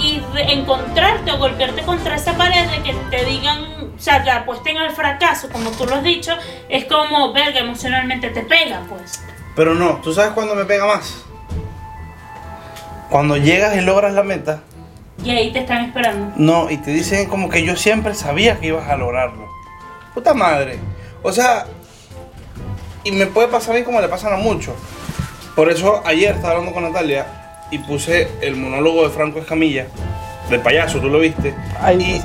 y 0.00 0.20
encontrarte 0.50 1.30
o 1.30 1.38
golpearte 1.38 1.82
contra 1.82 2.16
esa 2.16 2.36
pared 2.36 2.66
de 2.66 2.82
que 2.82 2.92
te 3.08 3.24
digan, 3.24 3.62
o 3.96 4.00
sea, 4.00 4.24
te 4.24 4.32
apuesten 4.32 4.76
al 4.76 4.90
fracaso, 4.90 5.48
como 5.48 5.70
tú 5.70 5.86
lo 5.86 5.94
has 5.94 6.02
dicho, 6.02 6.32
es 6.68 6.86
como, 6.86 7.32
verga, 7.32 7.60
emocionalmente 7.60 8.30
te 8.30 8.40
pega, 8.40 8.80
pues. 8.88 9.22
Pero 9.54 9.76
no, 9.76 10.00
¿tú 10.02 10.12
sabes 10.12 10.32
cuándo 10.32 10.56
me 10.56 10.64
pega 10.64 10.86
más? 10.86 11.24
Cuando 13.10 13.36
llegas 13.36 13.76
y 13.76 13.80
logras 13.80 14.12
la 14.12 14.24
meta, 14.24 14.64
Y 15.22 15.30
ahí 15.30 15.52
te 15.52 15.60
están 15.60 15.84
esperando. 15.84 16.32
no, 16.34 16.68
y 16.68 16.78
te 16.78 16.90
dicen 16.90 17.28
como 17.28 17.48
que 17.48 17.64
yo 17.64 17.76
siempre 17.76 18.12
sabía 18.14 18.58
que 18.58 18.66
ibas 18.66 18.88
a 18.88 18.96
lograrlo. 18.96 19.43
Puta 20.14 20.32
madre. 20.32 20.78
O 21.22 21.32
sea, 21.32 21.66
y 23.02 23.12
me 23.12 23.26
puede 23.26 23.48
pasar 23.48 23.74
a 23.74 23.78
mí 23.78 23.84
como 23.84 24.00
le 24.00 24.08
pasan 24.08 24.32
a 24.32 24.36
muchos. 24.36 24.74
Por 25.54 25.70
eso 25.70 26.02
ayer 26.04 26.34
estaba 26.34 26.52
hablando 26.54 26.72
con 26.72 26.82
Natalia 26.84 27.26
y 27.70 27.78
puse 27.78 28.28
el 28.40 28.56
monólogo 28.56 29.04
de 29.04 29.10
Franco 29.10 29.38
Escamilla, 29.38 29.86
del 30.50 30.60
payaso, 30.60 31.00
tú 31.00 31.08
lo 31.08 31.18
viste. 31.18 31.54
Ay, 31.80 32.20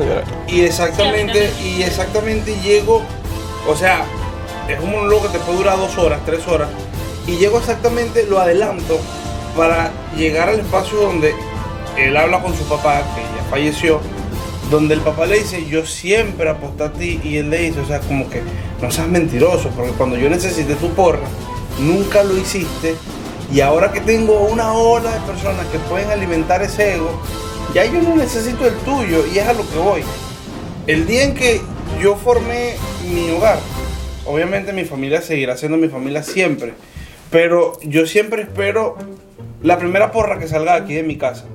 y, 0.50 0.56
y 0.56 0.62
exactamente, 0.62 1.52
y 1.64 1.84
exactamente 1.84 2.56
llego, 2.62 3.02
o 3.68 3.76
sea, 3.76 4.04
es 4.68 4.80
un 4.80 4.92
monólogo 4.92 5.24
que 5.24 5.38
te 5.38 5.40
puede 5.40 5.60
durar 5.60 5.78
dos 5.78 5.98
horas, 5.98 6.20
tres 6.26 6.48
horas, 6.48 6.70
y 7.28 7.38
llego 7.38 7.60
exactamente, 7.60 8.26
lo 8.26 8.40
adelanto 8.40 9.00
para 9.56 9.92
llegar 10.16 10.50
al 10.50 10.60
espacio 10.60 11.00
donde 11.00 11.34
él 11.98 12.16
habla 12.18 12.42
con 12.42 12.56
su 12.56 12.64
papá, 12.68 13.02
que 13.16 13.22
ya 13.22 13.50
falleció, 13.50 14.02
donde 14.70 14.94
el 14.94 15.02
papá 15.02 15.26
le 15.26 15.40
dice, 15.40 15.66
yo 15.66 15.86
siempre 15.86 16.50
aposté 16.50 16.84
a 16.84 16.94
ti, 16.94 17.20
y 17.24 17.38
él 17.38 17.50
le 17.50 17.60
dice, 17.60 17.80
o 17.80 17.86
sea, 17.86 18.00
como 18.00 18.30
que 18.30 18.42
no 18.82 18.92
seas 18.92 19.08
mentiroso, 19.08 19.70
porque 19.70 19.92
cuando 19.92 20.18
yo 20.18 20.30
necesité 20.30 20.76
tu 20.76 20.90
porra, 20.90 21.28
nunca 21.80 22.24
lo 22.24 22.38
hiciste, 22.38 22.96
y 23.52 23.62
ahora 23.62 23.92
que 23.92 24.02
tengo 24.02 24.40
una 24.42 24.74
ola 24.74 25.12
de 25.12 25.20
personas 25.22 25.66
que 25.68 25.80
pueden 25.80 26.12
alimentar 26.12 26.62
ese 26.62 26.96
ego, 26.96 27.20
ya 27.74 27.86
yo 27.86 28.02
no 28.02 28.16
necesito 28.16 28.68
el 28.68 28.76
tuyo, 28.80 29.26
y 29.34 29.40
es 29.40 29.48
a 29.48 29.54
lo 29.54 29.68
que 29.70 29.78
voy. 29.78 30.04
El 30.86 31.08
día 31.08 31.24
en 31.24 31.34
que 31.34 31.62
yo 32.02 32.16
formé 32.16 32.76
mi 33.08 33.32
hogar, 33.32 33.60
obviamente 34.26 34.72
mi 34.72 34.86
familia 34.86 35.22
seguirá 35.22 35.58
siendo 35.58 35.78
mi 35.78 35.88
familia 35.88 36.22
siempre, 36.22 36.74
pero 37.32 37.80
yo 37.82 38.06
siempre 38.06 38.44
espero 38.44 38.98
la 39.62 39.78
primera 39.78 40.12
porra 40.12 40.40
que 40.40 40.48
salga 40.48 40.76
aquí 40.76 40.94
de 40.94 41.04
mi 41.04 41.18
casa. 41.18 41.46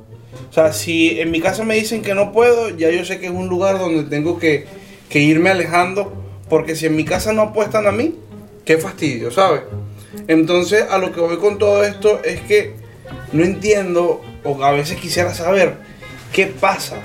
O 0.55 0.57
sea, 0.57 0.73
si 0.73 1.19
en 1.19 1.33
mi 1.33 1.41
casa 1.41 1.65
me 1.65 1.75
dicen 1.75 2.01
que 2.01 2.15
no 2.15 2.31
puedo, 2.31 2.69
ya 2.71 2.89
yo 2.89 3.05
sé 3.05 3.19
que 3.19 3.27
es 3.27 3.33
un 3.33 3.49
lugar 3.49 3.77
donde 3.77 4.05
tengo 4.05 4.39
que, 4.39 4.67
que 5.09 5.19
irme 5.19 5.51
alejando, 5.51 6.13
porque 6.49 6.77
si 6.77 6.87
en 6.87 6.95
mi 6.95 7.05
casa 7.05 7.33
no 7.33 7.43
apuestan 7.43 7.89
a 7.89 7.91
mí, 7.91 8.15
qué 8.65 8.79
fastidio, 8.79 9.33
¿sabes? 9.33 9.63
Entonces, 10.29 10.85
a 10.89 10.99
lo 10.99 11.11
que 11.11 11.19
voy 11.19 11.39
con 11.39 11.59
todo 11.59 11.83
esto 11.83 12.23
es 12.23 12.41
que 12.43 12.75
no 13.33 13.43
entiendo, 13.43 14.23
o 14.45 14.63
a 14.63 14.71
veces 14.71 14.97
quisiera 15.01 15.35
saber, 15.35 15.75
qué 16.33 16.47
pasa 16.47 16.99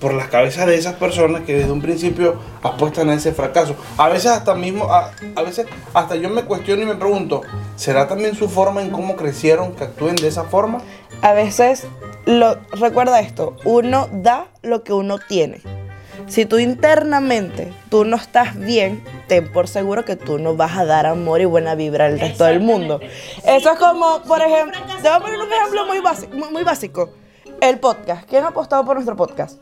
por 0.00 0.14
las 0.14 0.28
cabezas 0.28 0.66
de 0.66 0.76
esas 0.76 0.94
personas 0.94 1.42
que 1.42 1.54
desde 1.54 1.70
un 1.70 1.82
principio 1.82 2.36
apuestan 2.62 3.10
a 3.10 3.14
ese 3.14 3.32
fracaso. 3.32 3.76
A 3.98 4.08
veces 4.08 4.30
hasta 4.30 4.54
mismo, 4.54 4.92
a, 4.92 5.12
a 5.36 5.42
veces 5.42 5.66
hasta 5.92 6.16
yo 6.16 6.30
me 6.30 6.44
cuestiono 6.44 6.82
y 6.82 6.86
me 6.86 6.96
pregunto, 6.96 7.42
¿será 7.76 8.08
también 8.08 8.34
su 8.34 8.48
forma 8.48 8.80
en 8.82 8.90
cómo 8.90 9.14
crecieron 9.16 9.72
que 9.74 9.84
actúen 9.84 10.16
de 10.16 10.28
esa 10.28 10.44
forma? 10.44 10.78
A 11.22 11.32
veces, 11.34 11.86
lo, 12.24 12.56
recuerda 12.72 13.20
esto, 13.20 13.56
uno 13.64 14.08
da 14.10 14.46
lo 14.62 14.82
que 14.84 14.92
uno 14.94 15.18
tiene. 15.18 15.60
Si 16.28 16.46
tú 16.46 16.58
internamente 16.58 17.72
tú 17.90 18.04
no 18.04 18.16
estás 18.16 18.56
bien, 18.58 19.02
ten 19.26 19.50
por 19.52 19.66
seguro 19.68 20.04
que 20.04 20.16
tú 20.16 20.38
no 20.38 20.54
vas 20.54 20.78
a 20.78 20.84
dar 20.84 21.06
amor 21.06 21.40
y 21.40 21.44
buena 21.44 21.74
vibra 21.74 22.06
al 22.06 22.20
resto 22.20 22.44
del 22.44 22.60
mundo. 22.60 23.00
Eso 23.44 23.72
es 23.72 23.78
como, 23.78 24.22
por 24.22 24.40
ejemplo, 24.40 24.78
te 25.02 25.08
voy 25.08 25.16
a 25.16 25.20
poner 25.20 25.40
un 25.40 25.52
ejemplo 25.52 25.86
muy 25.86 25.96
persona- 25.98 26.02
básico, 26.02 26.36
muy, 26.36 26.50
muy 26.50 26.62
básico. 26.62 27.10
El 27.60 27.78
podcast. 27.78 28.26
¿Quién 28.28 28.44
ha 28.44 28.48
apostado 28.48 28.84
por 28.84 28.94
nuestro 28.94 29.16
podcast? 29.16 29.58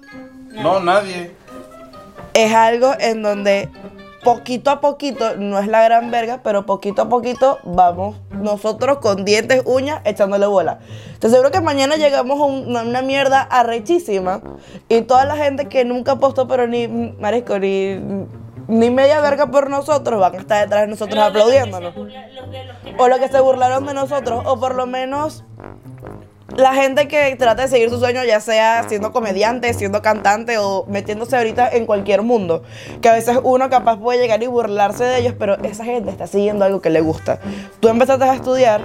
No, 0.51 0.81
nadie. 0.81 1.35
es 2.35 2.55
algo 2.55 2.93
en 2.99 3.23
donde 3.23 3.69
poquito 4.25 4.71
a 4.71 4.81
poquito, 4.81 5.37
no 5.37 5.59
es 5.59 5.67
la 5.69 5.83
gran 5.83 6.11
verga, 6.11 6.41
pero 6.43 6.67
poquito 6.67 7.03
a 7.03 7.09
poquito 7.09 7.59
vamos 7.65 8.17
nosotros 8.33 8.99
con 8.99 9.25
dientes, 9.25 9.63
uñas, 9.65 10.01
echándole 10.05 10.47
bola. 10.47 10.79
Te 11.19 11.29
seguro 11.31 11.51
que 11.51 11.61
mañana 11.61 11.97
llegamos 11.97 12.39
a 12.41 12.45
un- 12.45 12.77
a 12.77 12.83
una 12.83 13.03
mierda 13.03 13.41
arrechísima 13.43 14.41
y 14.89 15.01
toda 15.03 15.25
la 15.25 15.37
gente 15.37 15.67
que 15.69 15.85
nunca 15.85 16.13
apostó, 16.13 16.47
pero 16.49 16.67
ni, 16.67 16.87
marisco, 16.89 17.59
ni, 17.59 17.97
ni 18.69 18.91
media 18.91 19.21
verga 19.21 19.47
por 19.51 19.71
nosotros, 19.71 20.21
van 20.21 20.35
a 20.35 20.39
estar 20.39 20.63
detrás 20.63 20.83
de 20.83 20.89
nosotros 20.89 21.17
Los 21.17 21.33
de 21.33 21.39
los 21.39 21.47
que 21.49 21.53
se 21.53 21.59
aplaudiéndonos. 21.59 21.95
burla- 21.97 22.29
los 22.29 22.51
de 22.51 22.65
los 22.65 22.77
que- 22.79 22.95
O 22.99 23.09
los 23.09 23.19
que 23.19 23.29
se 23.29 23.41
burlaron 23.41 23.87
de 23.87 23.95
nosotros, 23.95 24.43
o 24.45 24.61
por 24.61 24.75
lo 24.75 24.87
menos 24.87 25.45
la 26.57 26.75
gente 26.75 27.09
que 27.09 27.37
trata 27.37 27.63
de 27.63 27.69
seguir 27.69 27.91
su 27.91 27.99
sueño, 27.99 28.25
ya 28.25 28.41
sea 28.41 28.85
siendo 28.89 29.13
comediante, 29.13 29.73
siendo 29.75 30.01
cantante 30.01 30.59
o 30.59 30.87
metiéndose 30.89 31.37
ahorita 31.37 31.69
en 31.69 31.87
cualquier 31.87 32.23
mundo. 32.23 32.63
Que 33.03 33.09
a 33.09 33.13
veces 33.13 33.39
uno 33.43 33.69
capaz 33.69 33.99
puede 33.99 34.19
llegar 34.19 34.43
y 34.43 34.47
burlarse 34.47 35.05
de 35.05 35.19
ellos, 35.19 35.35
pero 35.39 35.59
esa 35.63 35.85
gente 35.85 36.11
está 36.11 36.27
siguiendo 36.27 36.65
algo 36.65 36.81
que 36.81 36.91
le 36.91 37.01
gusta. 37.01 37.39
Tú 37.81 37.89
empezaste 37.89 38.25
a 38.25 38.35
estudiar 38.35 38.81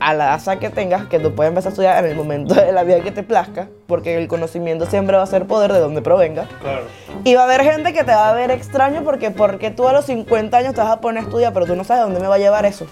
a 0.00 0.14
la 0.14 0.36
edad 0.36 0.58
que 0.58 0.70
tengas, 0.70 1.06
que 1.06 1.18
tú 1.18 1.34
puedes 1.34 1.48
empezar 1.48 1.70
a 1.70 1.72
estudiar 1.72 2.04
en 2.04 2.10
el 2.10 2.16
momento 2.16 2.54
de 2.54 2.72
la 2.72 2.84
vida 2.84 3.00
que 3.00 3.10
te 3.10 3.22
plazca, 3.22 3.68
porque 3.86 4.16
el 4.16 4.28
conocimiento 4.28 4.86
siempre 4.86 5.16
va 5.16 5.22
a 5.22 5.26
ser 5.26 5.46
poder 5.46 5.72
de 5.72 5.80
donde 5.80 6.02
provenga. 6.02 6.46
Claro. 6.60 6.82
Y 7.24 7.34
va 7.34 7.42
a 7.42 7.44
haber 7.44 7.62
gente 7.62 7.92
que 7.92 8.04
te 8.04 8.12
va 8.12 8.28
a 8.28 8.34
ver 8.34 8.50
extraño 8.50 9.02
porque, 9.02 9.30
porque 9.30 9.70
tú 9.70 9.88
a 9.88 9.92
los 9.92 10.04
50 10.04 10.56
años 10.56 10.74
te 10.74 10.80
vas 10.80 10.90
a 10.90 11.00
poner 11.00 11.22
a 11.22 11.26
estudiar, 11.26 11.52
pero 11.52 11.66
tú 11.66 11.74
no 11.74 11.84
sabes 11.84 12.04
dónde 12.04 12.20
me 12.20 12.28
va 12.28 12.36
a 12.36 12.38
llevar 12.38 12.64
eso. 12.66 12.86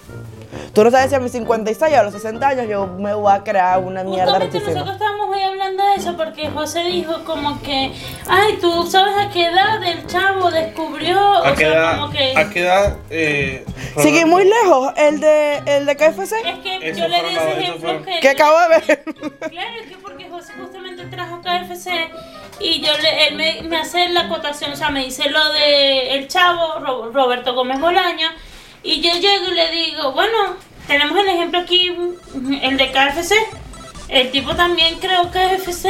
Tú 0.72 0.84
no 0.84 0.90
sabes 0.90 1.10
si 1.10 1.16
a 1.16 1.20
mis 1.20 1.32
56 1.32 1.94
o 1.94 1.98
a 2.00 2.02
los 2.02 2.12
60 2.12 2.46
años 2.46 2.66
yo 2.68 2.86
me 2.86 3.14
voy 3.14 3.32
a 3.32 3.42
crear 3.42 3.78
una 3.78 4.02
mierda 4.04 4.34
Justamente 4.38 4.60
nosotros 4.60 4.92
estábamos 4.94 5.28
hoy 5.34 5.42
hablando 5.42 5.84
de 5.84 5.94
eso 5.94 6.16
porque 6.16 6.50
José 6.50 6.84
dijo 6.84 7.24
como 7.24 7.60
que, 7.62 7.92
ay, 8.28 8.58
tú 8.60 8.86
sabes 8.86 9.14
a 9.16 9.30
qué 9.30 9.46
edad 9.46 9.82
el 9.82 10.06
chavo 10.06 10.50
descubrió, 10.50 11.18
¿A 11.18 11.50
o 11.50 11.54
qué 11.54 11.60
sea, 11.64 11.68
edad? 11.72 11.98
como 11.98 12.10
que... 12.12 12.34
¿A 12.36 12.50
qué 12.50 12.60
edad? 12.60 12.96
Eh, 13.10 13.64
Sigue 13.98 14.26
muy 14.26 14.44
lejos 14.44 14.92
el 14.96 15.20
de, 15.20 15.62
el 15.66 15.86
de 15.86 15.96
KFC. 15.96 16.32
Es 16.44 16.58
que 16.62 16.90
Eso 16.90 17.00
yo 17.00 17.08
le 17.08 17.22
di 17.22 17.36
ese 17.36 17.60
ejemplo 17.60 18.02
que... 18.04 18.20
Que 18.20 18.28
acabo 18.28 18.58
de 18.60 18.68
ver. 18.68 19.04
Claro, 19.50 19.70
es 19.82 19.88
que 19.90 19.96
porque 20.02 20.28
José 20.28 20.52
justamente 20.60 21.04
trajo 21.06 21.40
KFC 21.40 21.88
y 22.60 22.80
yo 22.80 22.92
le, 23.00 23.28
él 23.28 23.36
me, 23.36 23.62
me 23.68 23.76
hace 23.78 24.08
la 24.10 24.22
acotación, 24.22 24.72
o 24.72 24.76
sea, 24.76 24.90
me 24.90 25.04
dice 25.04 25.28
lo 25.30 25.52
de 25.52 26.14
el 26.14 26.28
chavo, 26.28 26.78
Ro- 26.80 27.10
Roberto 27.12 27.54
Gómez 27.54 27.80
Bolaño, 27.80 28.28
y 28.86 29.00
yo 29.00 29.12
llego 29.14 29.48
y 29.50 29.54
le 29.54 29.70
digo, 29.70 30.12
bueno, 30.12 30.56
tenemos 30.86 31.18
el 31.18 31.28
ejemplo 31.28 31.58
aquí, 31.60 31.92
el 32.62 32.76
de 32.76 32.92
KFC. 32.92 33.34
El 34.08 34.30
tipo 34.30 34.54
también 34.54 34.98
creó 35.00 35.24
KFC 35.30 35.88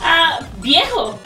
ah, 0.00 0.40
viejo. 0.60 1.18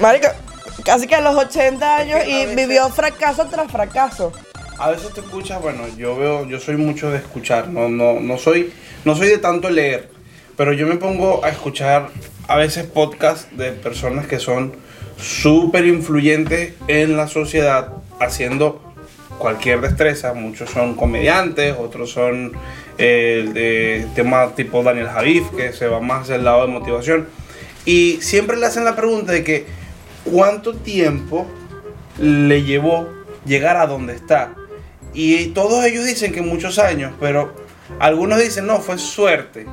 Marica, 0.00 0.36
casi 0.84 1.08
que 1.08 1.16
a 1.16 1.20
los 1.20 1.34
80 1.34 1.96
años 1.96 2.18
Es 2.20 2.24
que 2.24 2.30
y 2.30 2.46
veces- 2.46 2.56
vivió 2.56 2.88
fracaso 2.90 3.46
tras 3.46 3.70
fracaso. 3.70 4.32
A 4.78 4.90
veces 4.90 5.12
te 5.14 5.20
escuchas, 5.20 5.60
bueno, 5.60 5.84
yo 5.96 6.16
veo, 6.16 6.46
yo 6.46 6.60
soy 6.60 6.76
mucho 6.76 7.10
de 7.10 7.16
escuchar, 7.18 7.68
no, 7.68 7.88
no, 7.88 8.20
no 8.20 8.36
soy, 8.38 8.72
no 9.06 9.16
soy 9.16 9.28
de 9.28 9.38
tanto 9.38 9.70
leer, 9.70 10.10
pero 10.54 10.74
yo 10.74 10.86
me 10.86 10.96
pongo 10.96 11.42
a 11.44 11.48
escuchar 11.48 12.10
a 12.46 12.56
veces 12.56 12.84
podcasts 12.84 13.48
de 13.56 13.72
personas 13.72 14.26
que 14.26 14.38
son 14.38 14.76
súper 15.18 15.86
influyentes 15.86 16.74
en 16.88 17.16
la 17.16 17.26
sociedad 17.26 17.94
haciendo 18.20 18.85
cualquier 19.38 19.80
destreza. 19.80 20.32
Muchos 20.32 20.70
son 20.70 20.94
comediantes, 20.94 21.74
otros 21.78 22.10
son 22.10 22.52
eh, 22.98 23.48
de 23.52 24.06
tema 24.14 24.54
tipo 24.54 24.82
Daniel 24.82 25.08
Javif, 25.08 25.50
que 25.50 25.72
se 25.72 25.86
va 25.86 26.00
más 26.00 26.28
del 26.28 26.44
lado 26.44 26.66
de 26.66 26.72
motivación. 26.72 27.28
Y 27.84 28.18
siempre 28.20 28.56
le 28.56 28.66
hacen 28.66 28.84
la 28.84 28.96
pregunta 28.96 29.32
de 29.32 29.44
que 29.44 29.66
cuánto 30.24 30.74
tiempo 30.74 31.46
le 32.18 32.62
llevó 32.62 33.08
llegar 33.44 33.76
a 33.76 33.86
donde 33.86 34.14
está. 34.14 34.54
Y 35.14 35.46
todos 35.46 35.84
ellos 35.84 36.04
dicen 36.04 36.32
que 36.32 36.42
muchos 36.42 36.78
años, 36.78 37.12
pero 37.20 37.54
algunos 37.98 38.38
dicen 38.38 38.66
no, 38.66 38.80
fue 38.80 38.98
suerte. 38.98 39.66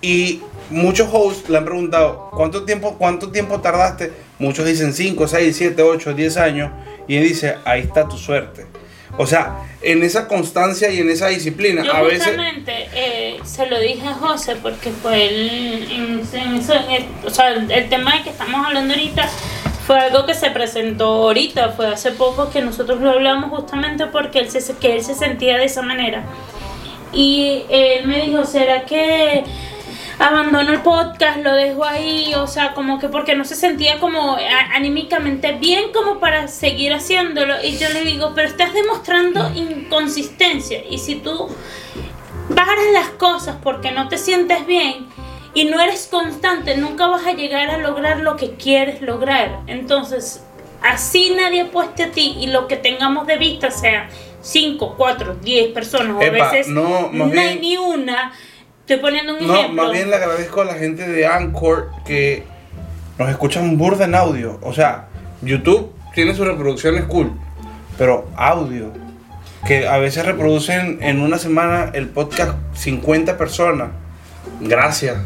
Y 0.00 0.40
muchos 0.70 1.08
hosts 1.12 1.48
le 1.48 1.58
han 1.58 1.64
preguntado, 1.64 2.30
¿cuánto 2.32 2.64
tiempo, 2.64 2.96
cuánto 2.96 3.30
tiempo 3.30 3.60
tardaste? 3.60 4.12
Muchos 4.38 4.66
dicen 4.66 4.92
5, 4.92 5.26
6, 5.26 5.56
7, 5.56 5.82
8, 5.82 6.14
10 6.14 6.36
años. 6.36 6.70
Y 7.08 7.16
él 7.16 7.24
dice, 7.24 7.56
ahí 7.64 7.80
está 7.82 8.06
tu 8.08 8.16
suerte. 8.16 8.66
O 9.18 9.26
sea, 9.26 9.62
en 9.82 10.02
esa 10.02 10.28
constancia 10.28 10.90
y 10.90 10.98
en 11.00 11.08
esa 11.10 11.28
disciplina, 11.28 11.82
Yo 11.84 11.94
a 11.94 12.02
veces... 12.02 12.24
justamente 12.26 12.88
eh, 12.94 13.38
se 13.44 13.66
lo 13.66 13.78
dije 13.80 14.06
a 14.06 14.14
José 14.14 14.56
porque 14.56 14.90
fue 14.90 15.26
el, 15.28 15.90
en, 15.90 16.20
en 16.40 16.54
eso, 16.56 16.74
en 16.74 16.90
el- 16.90 17.06
o 17.24 17.30
sea, 17.30 17.50
el, 17.50 17.70
el 17.70 17.88
tema 17.88 18.16
de 18.16 18.22
que 18.24 18.30
estamos 18.30 18.66
hablando 18.66 18.92
ahorita 18.94 19.28
fue 19.86 19.98
algo 20.00 20.26
que 20.26 20.34
se 20.34 20.50
presentó 20.50 21.06
ahorita, 21.06 21.70
fue 21.70 21.86
hace 21.86 22.10
poco 22.10 22.50
que 22.50 22.60
nosotros 22.60 23.00
lo 23.00 23.10
hablamos 23.12 23.50
justamente 23.50 24.06
porque 24.08 24.40
él 24.40 24.50
se, 24.50 24.74
que 24.76 24.96
él 24.96 25.04
se 25.04 25.14
sentía 25.14 25.56
de 25.58 25.64
esa 25.66 25.82
manera. 25.82 26.24
Y 27.12 27.62
él 27.70 28.06
me 28.06 28.22
dijo, 28.22 28.44
¿será 28.44 28.84
que 28.84 29.44
abandono 30.18 30.72
el 30.72 30.80
podcast, 30.80 31.38
lo 31.38 31.52
dejo 31.52 31.84
ahí? 31.84 32.34
O 32.34 32.46
sea, 32.46 32.72
como 32.74 32.98
que 32.98 33.08
porque 33.08 33.34
no 33.34 33.44
se 33.44 33.54
sentía 33.54 33.98
como 33.98 34.36
anímicamente 34.74 35.52
bien 35.52 35.92
como 35.92 36.18
para 36.18 36.48
seguir 36.48 36.92
haciéndolo. 36.92 37.62
Y 37.62 37.76
yo 37.78 37.88
le 37.90 38.02
digo, 38.02 38.32
pero 38.34 38.48
estás 38.48 38.72
demostrando 38.72 39.50
inconsistencia. 39.54 40.82
Y 40.88 40.98
si 40.98 41.16
tú 41.16 41.48
paras 42.54 42.86
las 42.92 43.08
cosas 43.10 43.56
porque 43.62 43.90
no 43.90 44.08
te 44.08 44.18
sientes 44.18 44.66
bien 44.66 45.06
y 45.54 45.64
no 45.64 45.80
eres 45.80 46.08
constante, 46.10 46.76
nunca 46.76 47.06
vas 47.06 47.26
a 47.26 47.32
llegar 47.32 47.70
a 47.70 47.78
lograr 47.78 48.20
lo 48.20 48.36
que 48.36 48.54
quieres 48.54 49.02
lograr. 49.02 49.60
Entonces, 49.66 50.42
así 50.82 51.32
nadie 51.36 51.62
apueste 51.62 52.04
a 52.04 52.10
ti 52.10 52.36
y 52.40 52.46
lo 52.48 52.68
que 52.68 52.76
tengamos 52.76 53.26
de 53.26 53.36
vista 53.36 53.70
sea 53.70 54.08
5, 54.40 54.94
4, 54.96 55.36
10 55.42 55.72
personas 55.72 56.16
o 56.16 56.20
a 56.20 56.30
veces 56.30 56.68
no, 56.68 57.10
no 57.10 57.40
hay 57.40 57.58
ni 57.58 57.76
una. 57.76 58.32
Estoy 58.86 58.98
poniendo 58.98 59.34
un 59.36 59.46
No, 59.48 59.54
ejemplo. 59.56 59.82
más 59.82 59.92
bien 59.92 60.10
le 60.10 60.14
agradezco 60.16 60.60
a 60.60 60.64
la 60.64 60.74
gente 60.74 61.08
de 61.08 61.26
Anchor 61.26 61.90
que 62.04 62.44
nos 63.18 63.28
escuchan 63.28 63.76
burda 63.76 64.04
en 64.04 64.14
audio. 64.14 64.60
O 64.62 64.72
sea, 64.72 65.08
YouTube 65.42 65.92
tiene 66.14 66.34
sus 66.34 66.46
reproducciones 66.46 67.04
cool, 67.06 67.32
pero 67.98 68.28
audio. 68.36 68.92
Que 69.66 69.88
a 69.88 69.98
veces 69.98 70.24
reproducen 70.24 70.98
en 71.02 71.20
una 71.20 71.38
semana 71.38 71.90
el 71.94 72.08
podcast 72.08 72.52
50 72.74 73.36
personas. 73.36 73.88
Gracias. 74.60 75.16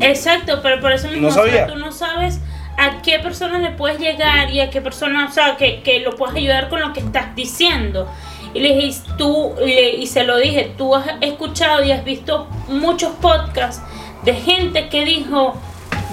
Exacto, 0.00 0.60
pero 0.62 0.80
por 0.80 0.92
eso 0.92 1.08
mismo 1.08 1.22
No 1.24 1.28
o 1.28 1.32
sea, 1.32 1.42
sabía. 1.44 1.66
tú 1.66 1.76
no 1.76 1.92
sabes 1.92 2.40
a 2.78 3.02
qué 3.02 3.18
persona 3.18 3.58
le 3.58 3.72
puedes 3.72 3.98
llegar 4.00 4.50
y 4.50 4.60
a 4.60 4.70
qué 4.70 4.80
persona, 4.80 5.26
o 5.28 5.30
sea, 5.30 5.56
que, 5.58 5.82
que 5.82 6.00
lo 6.00 6.16
puedes 6.16 6.34
ayudar 6.36 6.70
con 6.70 6.80
lo 6.80 6.94
que 6.94 7.00
estás 7.00 7.36
diciendo. 7.36 8.10
Y 8.54 8.60
le 8.60 8.74
dije, 8.74 9.00
tú, 9.16 9.54
y 9.64 10.06
se 10.06 10.24
lo 10.24 10.36
dije, 10.36 10.74
tú 10.76 10.94
has 10.94 11.06
escuchado 11.20 11.82
y 11.84 11.92
has 11.92 12.04
visto 12.04 12.48
muchos 12.68 13.12
podcasts 13.20 13.82
de 14.24 14.34
gente 14.34 14.88
que 14.88 15.04
dijo, 15.04 15.54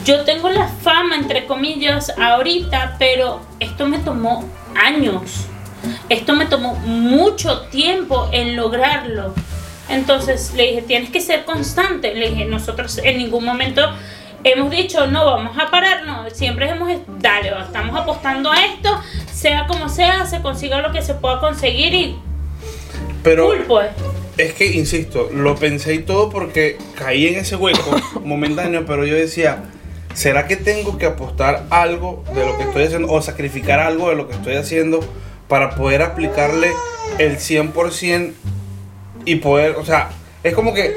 yo 0.06 0.24
tengo 0.24 0.50
la 0.50 0.68
fama, 0.68 1.16
entre 1.16 1.46
comillas, 1.46 2.14
ahorita, 2.18 2.96
pero 2.98 3.42
esto 3.60 3.86
me 3.86 4.00
tomó 4.00 4.46
años. 4.76 5.46
Esto 6.10 6.34
me 6.34 6.46
tomó 6.46 6.76
mucho 6.76 7.62
tiempo 7.68 8.30
en 8.32 8.56
lograrlo. 8.56 9.34
Entonces 9.90 10.54
le 10.56 10.68
dije, 10.68 10.82
tienes 10.84 11.10
que 11.10 11.22
ser 11.22 11.46
constante. 11.46 12.14
Le 12.16 12.30
dije, 12.30 12.46
nosotros 12.46 13.00
en 13.00 13.18
ningún 13.18 13.44
momento 13.44 13.82
hemos 14.44 14.70
dicho, 14.72 15.08
no, 15.08 15.26
vamos 15.26 15.58
a 15.58 15.70
parar. 15.70 16.06
No, 16.06 16.30
siempre 16.30 16.70
hemos, 16.70 16.90
dale, 17.20 17.54
estamos 17.60 18.00
apostando 18.00 18.52
a 18.52 18.66
esto, 18.66 18.90
sea 19.32 19.68
como 19.68 19.90
sea, 19.90 20.26
se 20.26 20.42
consiga 20.42 20.82
lo 20.82 20.92
que 20.92 21.02
se 21.02 21.14
pueda 21.16 21.40
conseguir 21.40 21.94
y 21.94 22.16
Pero 23.24 23.48
cool, 23.48 23.64
pues. 23.68 23.90
es 24.38 24.54
que, 24.54 24.68
insisto, 24.68 25.30
lo 25.34 25.56
pensé 25.56 25.94
y 25.94 26.00
todo 26.00 26.30
porque 26.30 26.78
caí 26.96 27.28
en 27.28 27.36
ese 27.36 27.56
hueco 27.56 27.92
momentáneo, 28.24 28.86
pero 28.86 29.06
yo 29.06 29.16
decía, 29.16 29.64
¿será 30.14 30.48
que 30.48 30.56
tengo 30.56 30.98
que 30.98 31.06
apostar 31.06 31.66
algo 31.70 32.24
de 32.34 32.46
lo 32.46 32.58
que 32.58 32.64
estoy 32.64 32.84
haciendo 32.84 33.12
o 33.12 33.22
sacrificar 33.22 33.80
algo 33.80 34.10
de 34.10 34.16
lo 34.16 34.28
que 34.28 34.36
estoy 34.36 34.56
haciendo 34.56 35.02
para 35.48 35.72
poder 35.72 36.02
aplicarle 36.02 36.72
el 37.18 37.38
100% 37.38 38.34
y 39.26 39.36
poder, 39.36 39.76
o 39.76 39.86
sea, 39.86 40.10
es 40.44 40.54
como 40.54 40.74
que, 40.74 40.96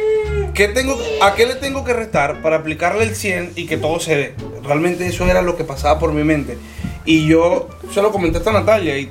¿qué 0.54 0.68
tengo, 0.68 0.96
¿a 1.20 1.34
qué 1.34 1.46
le 1.46 1.56
tengo 1.56 1.84
que 1.84 1.92
restar 1.92 2.42
para 2.42 2.56
aplicarle 2.56 3.04
el 3.04 3.16
100 3.16 3.52
y 3.56 3.66
que 3.66 3.76
todo 3.76 3.98
se 3.98 4.16
dé? 4.16 4.34
Realmente 4.62 5.06
eso 5.06 5.26
era 5.26 5.42
lo 5.42 5.56
que 5.56 5.64
pasaba 5.64 5.98
por 5.98 6.12
mi 6.12 6.22
mente. 6.22 6.56
Y 7.04 7.26
yo 7.26 7.68
se 7.92 8.00
lo 8.00 8.12
comenté 8.12 8.38
a 8.48 8.52
Natalia 8.52 8.96
y 8.96 9.10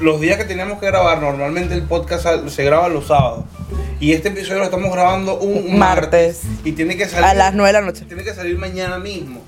los 0.00 0.20
días 0.20 0.36
que 0.36 0.44
teníamos 0.44 0.78
que 0.78 0.86
grabar, 0.86 1.20
normalmente 1.20 1.74
el 1.74 1.82
podcast 1.82 2.26
se 2.48 2.64
graba 2.64 2.88
los 2.88 3.06
sábados. 3.06 3.44
Y 3.98 4.12
este 4.12 4.28
episodio 4.28 4.58
lo 4.58 4.64
estamos 4.64 4.92
grabando 4.92 5.38
un 5.38 5.78
martes. 5.78 6.42
Martes. 6.44 6.64
Y 6.64 6.72
tiene 6.72 6.96
que 6.96 7.06
salir 7.08 7.24
A 7.24 7.34
las 7.34 7.54
9 7.54 7.68
de 7.68 7.72
la 7.72 7.80
noche. 7.86 8.04
tiene 8.06 8.22
que 8.24 8.34
salir 8.34 8.58
mañana 8.58 8.98
mismo. 8.98 9.40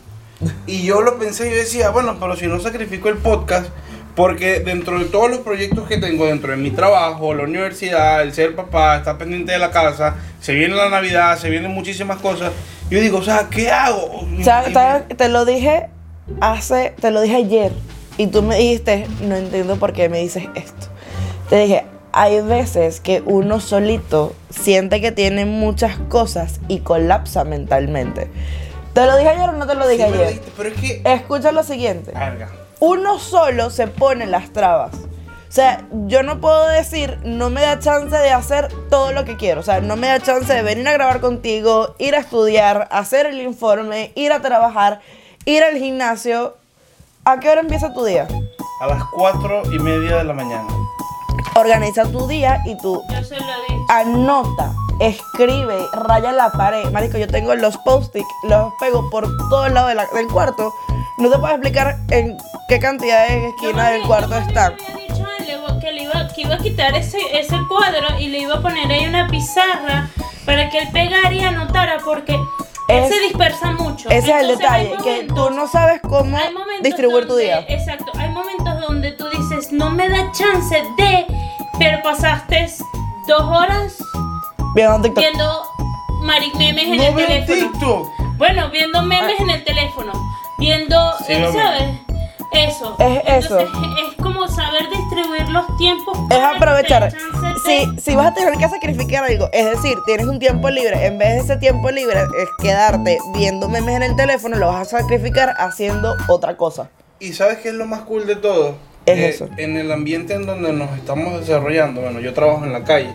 Y 0.67 0.85
yo 0.85 1.03
lo 1.03 1.19
pensé, 1.19 1.51
yo 1.51 1.57
decía, 1.57 1.91
bueno, 1.91 2.17
pero 2.21 2.37
si 2.37 2.47
no 2.47 2.61
sacrifico 2.61 3.09
el 3.09 3.17
podcast, 3.19 3.67
porque 4.15 4.61
dentro 4.61 4.99
de 4.99 5.05
todos 5.07 5.29
los 5.31 5.41
proyectos 5.41 5.87
que 5.89 5.97
tengo, 5.99 6.27
dentro 6.27 6.51
de 6.53 6.57
mi 6.57 6.71
trabajo, 6.71 7.35
la 7.35 7.43
universidad, 7.45 8.23
el 8.23 8.33
ser 8.33 8.55
papá, 8.57 8.97
estar 8.99 9.19
pendiente 9.19 9.53
de 9.53 9.59
la 9.59 9.71
casa, 9.71 10.17
se 10.41 10.53
viene 10.55 10.75
la 10.75 10.89
Navidad, 10.89 11.37
se 11.39 11.51
vienen 11.51 11.73
muchísimas 11.73 12.19
cosas. 12.19 12.53
Yo 12.91 13.01
digo, 13.01 13.19
o 13.19 13.23
sea, 13.23 13.49
¿qué 13.51 13.71
hago? 13.71 14.27
Y- 14.39 14.45
¿Sabes? 14.45 14.73
Te 15.17 15.29
lo 15.29 15.45
dije 15.45 15.87
hace, 16.41 16.95
te 17.01 17.11
lo 17.11 17.21
dije 17.21 17.37
ayer 17.37 17.73
y 18.19 18.27
tú 18.27 18.43
me 18.43 18.57
dijiste, 18.57 19.07
no 19.23 19.37
entiendo 19.37 19.77
por 19.77 19.95
qué 19.95 20.11
me 20.11 20.19
dices 20.19 20.45
esto. 20.55 20.89
Te 21.49 21.61
dije, 21.61 21.87
hay 22.13 22.43
veces 22.43 23.01
que 23.01 23.23
uno 23.25 23.61
solito 23.61 24.35
siente 24.51 25.01
que 25.01 25.13
tiene 25.13 25.47
muchas 25.47 25.97
cosas 26.11 26.61
y 26.69 26.81
colapsa 26.81 27.45
mentalmente. 27.45 28.31
¿Te 28.93 29.07
lo 29.07 29.17
dije 29.17 29.31
ayer 29.31 29.49
o 29.49 29.53
no 29.53 29.67
te 29.67 29.75
lo 29.75 29.85
Sí 29.87 29.93
dije 29.93 30.11
lo 30.11 30.15
ayer? 30.17 30.27
dijiste, 30.29 30.53
pero 30.57 30.69
es 30.69 30.75
que... 30.81 31.03
Escucha 31.05 31.53
lo 31.53 31.63
siguiente. 31.63 32.13
Uno 32.81 33.19
solo 33.19 33.71
se 33.71 33.87
pone 33.87 34.27
las 34.27 34.53
trabas. 34.53 34.93
O 35.49 35.51
sea, 35.51 35.87
yo 36.07 36.23
no 36.23 36.41
puedo 36.43 36.69
decir, 36.69 37.19
no 37.25 37.49
me 37.49 37.63
da 37.63 37.79
chance 37.79 38.15
de 38.15 38.31
hacer 38.31 38.69
todo 38.91 39.13
lo 39.13 39.25
que 39.25 39.37
quiero. 39.39 39.61
O 39.61 39.65
sea, 39.65 39.81
no 39.81 39.97
me 39.97 40.09
da 40.09 40.21
chance 40.21 40.53
de 40.53 40.63
venir 40.63 40.87
a 40.89 40.93
grabar 40.93 41.21
contigo, 41.21 41.95
ir 41.99 42.15
a 42.15 42.19
estudiar, 42.19 42.87
hacer 42.91 43.25
el 43.25 43.41
informe, 43.41 44.13
ir 44.15 44.33
a 44.33 44.43
trabajar, 44.43 45.01
ir 45.47 45.63
al 45.63 45.79
gimnasio. 45.79 46.58
¿A 47.29 47.39
qué 47.41 47.51
hora 47.51 47.61
empieza 47.61 47.93
tu 47.93 48.05
día? 48.07 48.27
A 48.81 48.87
las 48.87 49.05
cuatro 49.13 49.63
y 49.71 49.79
media 49.79 50.17
de 50.17 50.25
la 50.25 50.33
mañana. 50.33 50.67
Organiza 51.57 52.05
tu 52.11 52.27
día 52.27 52.63
y 52.65 52.75
tú 52.79 53.03
Yo 53.11 53.23
se 53.23 53.37
lo 53.37 53.45
dije. 53.69 53.81
anota, 53.91 54.73
escribe, 54.99 55.77
raya 55.93 56.33
la 56.33 56.51
pared. 56.51 56.91
Marico, 56.91 57.19
yo 57.19 57.27
tengo 57.29 57.55
los 57.55 57.77
post-it, 57.85 58.25
los 58.45 58.73
pego 58.81 59.11
por 59.11 59.27
todos 59.51 59.71
lados 59.73 59.91
de 59.91 59.95
la- 59.97 60.07
del 60.07 60.27
cuarto. 60.29 60.73
No 61.19 61.29
te 61.31 61.37
puedo 61.39 61.53
explicar 61.53 61.99
en 62.09 62.35
qué 62.67 62.79
cantidad 62.79 63.29
de 63.29 63.49
esquinas 63.49 63.91
del 63.91 64.07
cuarto 64.07 64.35
están. 64.35 64.75
Yo 64.79 64.85
había 64.95 65.07
dicho 65.09 65.27
a 65.27 65.37
él 65.43 65.81
que, 65.83 65.93
le 65.93 66.03
iba, 66.05 66.29
que 66.35 66.41
iba 66.41 66.55
a 66.55 66.59
quitar 66.59 66.95
ese, 66.95 67.19
ese 67.39 67.59
cuadro 67.69 68.19
y 68.19 68.29
le 68.29 68.39
iba 68.39 68.55
a 68.55 68.63
poner 68.63 68.91
ahí 68.91 69.07
una 69.07 69.27
pizarra 69.29 70.09
para 70.47 70.71
que 70.71 70.79
él 70.79 70.89
pegara 70.95 71.31
y 71.35 71.43
anotara 71.45 71.99
porque 72.03 72.41
él 72.89 73.05
Es- 73.05 73.09
se 73.15 73.21
dispersa 73.21 73.73
mucho. 73.73 74.09
Ese 74.11 74.31
es 74.33 74.41
el 74.43 74.49
detalle, 74.59 74.95
que 75.05 75.25
tú 75.25 75.51
no 75.51 75.67
sabes 75.69 76.01
cómo 76.03 76.37
distribuir 76.83 77.27
tu 77.29 77.37
día. 77.37 77.65
Exacto, 77.69 78.11
hay 78.19 78.29
momentos 78.31 78.81
donde 78.81 79.13
tú 79.13 79.29
dices, 79.29 79.73
no 79.73 79.91
me 79.91 80.09
da 80.09 80.31
chance 80.33 80.83
de, 80.97 81.27
pero 81.79 82.03
pasaste 82.03 82.69
dos 83.27 83.43
horas 83.43 83.97
Viendo 84.75 85.03
TikTok. 85.03 85.19
viendo 85.23 85.63
maric 86.23 86.55
memes 86.57 86.85
en 86.85 86.97
¡No 86.97 87.03
el 87.05 87.15
teléfono. 87.15 87.71
TikTok! 87.73 88.09
Bueno, 88.39 88.71
viendo 88.71 89.03
memes 89.03 89.39
en 89.41 89.51
el 89.51 89.65
teléfono, 89.65 90.13
viendo, 90.59 91.13
Sí, 91.27 91.33
eh, 91.33 91.51
¿sabes? 91.53 91.83
Eso. 92.53 92.97
Es 92.99 93.45
eso. 93.45 93.59
Entonces, 93.61 94.05
es 94.09 94.23
como 94.23 94.49
saber 94.49 94.89
distribuir 94.89 95.49
los 95.51 95.65
tiempos. 95.77 96.17
Es 96.31 96.37
para 96.39 96.51
que 96.51 96.57
aprovechar. 96.57 97.13
de- 97.13 97.19
Si, 97.65 98.01
si 98.01 98.15
vas 98.17 98.29
a 98.29 98.35
tener 98.35 98.55
que 98.59 98.69
sacrificar 98.69 99.25
algo, 99.25 99.49
es 99.53 99.65
decir, 99.71 99.97
tienes 100.07 100.27
un 100.27 100.39
tiempo 100.39 100.71
libre, 100.71 101.07
en 101.07 101.19
vez 101.19 101.35
de 101.35 101.39
ese 101.41 101.57
tiempo 101.57 101.91
libre 101.91 102.21
es 102.39 102.49
quedarte 102.63 103.19
viendo 103.35 103.69
memes 103.69 103.97
en 103.97 104.03
el 104.03 104.17
teléfono, 104.17 104.57
lo 104.57 104.69
vas 104.69 104.93
a 104.93 104.99
sacrificar 105.01 105.55
haciendo 105.59 106.15
otra 106.29 106.57
cosa. 106.57 106.91
¿Y 107.21 107.33
sabes 107.33 107.59
qué 107.59 107.69
es 107.71 107.75
lo 107.75 107.87
más 107.87 108.03
cool 108.03 108.27
de 108.27 108.37
todo? 108.37 108.77
Es 109.07 109.19
Eh, 109.19 109.29
eso. 109.29 109.49
En 109.57 109.77
el 109.77 109.91
ambiente 109.91 110.35
en 110.35 110.47
donde 110.47 110.73
nos 110.73 110.97
estamos 110.97 111.41
desarrollando, 111.41 112.01
bueno, 112.03 112.21
yo 112.21 112.33
trabajo 112.35 112.65
en 112.65 112.73
la 112.73 112.85
calle. 112.85 113.13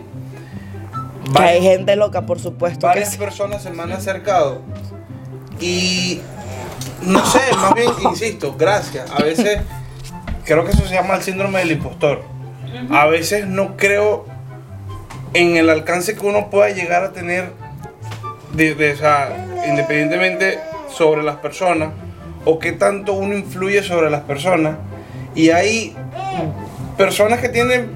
Que 1.34 1.42
hay 1.42 1.62
gente 1.62 1.96
loca, 1.96 2.22
por 2.26 2.38
supuesto 2.38 2.80
que 2.80 2.86
varias 2.86 3.12
sí. 3.12 3.18
personas 3.18 3.62
se 3.62 3.70
me 3.70 3.82
han 3.82 3.92
acercado 3.92 4.60
y 5.60 6.20
no 7.02 7.24
sé, 7.24 7.40
más 7.56 7.74
bien, 7.74 7.90
insisto, 8.02 8.54
gracias. 8.58 9.10
A 9.10 9.22
veces 9.22 9.60
creo 10.44 10.64
que 10.64 10.72
eso 10.72 10.86
se 10.86 10.94
llama 10.94 11.14
el 11.14 11.22
síndrome 11.22 11.60
del 11.60 11.72
impostor. 11.72 12.22
A 12.90 13.06
veces 13.06 13.46
no 13.46 13.76
creo 13.76 14.26
en 15.34 15.56
el 15.56 15.68
alcance 15.68 16.14
que 16.14 16.24
uno 16.24 16.48
pueda 16.48 16.70
llegar 16.70 17.04
a 17.04 17.12
tener, 17.12 17.50
de, 18.54 18.70
independientemente 19.68 20.58
sobre 20.88 21.22
las 21.22 21.36
personas, 21.36 21.90
o 22.44 22.58
qué 22.58 22.72
tanto 22.72 23.14
uno 23.14 23.36
influye 23.36 23.82
sobre 23.82 24.10
las 24.10 24.22
personas. 24.22 24.76
Y 25.34 25.50
hay 25.50 25.96
personas 26.96 27.40
que 27.40 27.48
tienen 27.48 27.90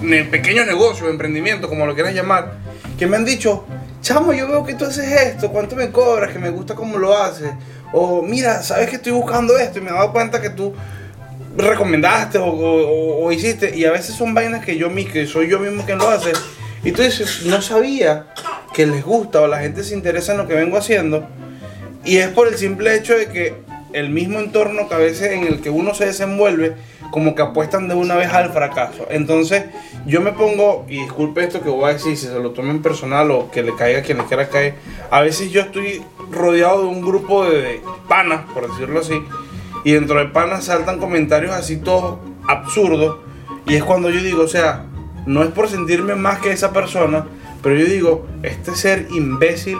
ne- 0.00 0.24
pequeños 0.24 0.66
negocios, 0.66 1.08
emprendimientos, 1.08 1.70
como 1.70 1.86
lo 1.86 1.94
quieras 1.94 2.14
llamar, 2.14 2.54
que 2.98 3.06
me 3.06 3.16
han 3.16 3.24
dicho, 3.24 3.64
chamo, 4.00 4.32
yo 4.32 4.48
veo 4.48 4.64
que 4.64 4.74
tú 4.74 4.84
haces 4.84 5.10
esto, 5.12 5.50
¿cuánto 5.50 5.76
me 5.76 5.90
cobras? 5.90 6.32
Que 6.32 6.38
me 6.40 6.50
gusta 6.50 6.74
cómo 6.74 6.98
lo 6.98 7.16
haces. 7.16 7.52
O 7.92 8.22
mira, 8.22 8.62
sabes 8.62 8.88
que 8.88 8.96
estoy 8.96 9.12
buscando 9.12 9.56
esto 9.58 9.78
y 9.78 9.82
me 9.82 9.90
he 9.90 9.92
dado 9.92 10.12
cuenta 10.12 10.40
que 10.40 10.50
tú 10.50 10.74
recomendaste 11.56 12.38
o, 12.38 12.46
o- 12.46 13.24
o 13.24 13.32
hiciste. 13.32 13.76
Y 13.76 13.84
a 13.84 13.92
veces 13.92 14.14
son 14.14 14.34
vainas 14.34 14.64
que 14.64 14.76
yo 14.76 14.90
mismo, 14.90 15.12
soy 15.26 15.48
yo 15.48 15.58
mismo 15.58 15.84
quien 15.84 15.98
lo 15.98 16.08
hace. 16.08 16.32
Y 16.84 16.92
tú 16.92 17.02
no 17.46 17.62
sabía 17.62 18.26
que 18.74 18.86
les 18.86 19.04
gusta 19.04 19.40
o 19.40 19.46
la 19.46 19.58
gente 19.60 19.84
se 19.84 19.94
interesa 19.94 20.32
en 20.32 20.38
lo 20.38 20.48
que 20.48 20.54
vengo 20.54 20.76
haciendo. 20.76 21.26
Y 22.04 22.16
es 22.16 22.28
por 22.28 22.48
el 22.48 22.56
simple 22.56 22.94
hecho 22.96 23.14
de 23.16 23.26
que 23.28 23.54
el 23.92 24.08
mismo 24.10 24.38
entorno 24.40 24.88
que 24.88 24.94
a 24.94 24.98
veces 24.98 25.32
en 25.32 25.46
el 25.46 25.60
que 25.60 25.68
uno 25.70 25.94
se 25.94 26.06
desenvuelve, 26.06 26.74
como 27.10 27.34
que 27.34 27.42
apuestan 27.42 27.88
de 27.88 27.94
una 27.94 28.14
vez 28.16 28.32
al 28.32 28.50
fracaso. 28.50 29.06
Entonces, 29.10 29.64
yo 30.06 30.22
me 30.22 30.32
pongo, 30.32 30.86
y 30.88 31.02
disculpe 31.02 31.44
esto 31.44 31.60
que 31.62 31.68
voy 31.68 31.90
a 31.90 31.92
decir, 31.92 32.16
si 32.16 32.26
se 32.26 32.38
lo 32.40 32.50
tomen 32.52 32.80
personal 32.80 33.30
o 33.30 33.50
que 33.50 33.62
le 33.62 33.76
caiga 33.76 34.00
quien 34.00 34.16
le 34.18 34.24
quiera 34.24 34.48
caer, 34.48 34.74
a 35.10 35.20
veces 35.20 35.50
yo 35.50 35.60
estoy 35.60 36.02
rodeado 36.30 36.80
de 36.80 36.86
un 36.88 37.02
grupo 37.02 37.44
de 37.44 37.82
panas, 38.08 38.40
por 38.54 38.66
decirlo 38.68 39.00
así, 39.00 39.12
y 39.84 39.92
dentro 39.92 40.18
de 40.18 40.26
panas 40.26 40.64
saltan 40.64 40.98
comentarios 40.98 41.52
así 41.54 41.76
todos 41.76 42.18
absurdos, 42.48 43.18
y 43.66 43.74
es 43.76 43.84
cuando 43.84 44.10
yo 44.10 44.22
digo, 44.22 44.42
o 44.42 44.48
sea, 44.48 44.84
no 45.26 45.42
es 45.42 45.50
por 45.50 45.68
sentirme 45.68 46.14
más 46.14 46.38
que 46.40 46.50
esa 46.52 46.72
persona, 46.72 47.24
Pero 47.62 47.76
yo 47.76 47.84
digo, 47.86 48.26
este 48.42 48.74
ser 48.74 49.06
imbécil, 49.12 49.78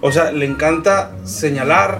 o 0.00 0.12
sea, 0.12 0.30
le 0.30 0.46
encanta 0.46 1.10
señalar, 1.24 1.98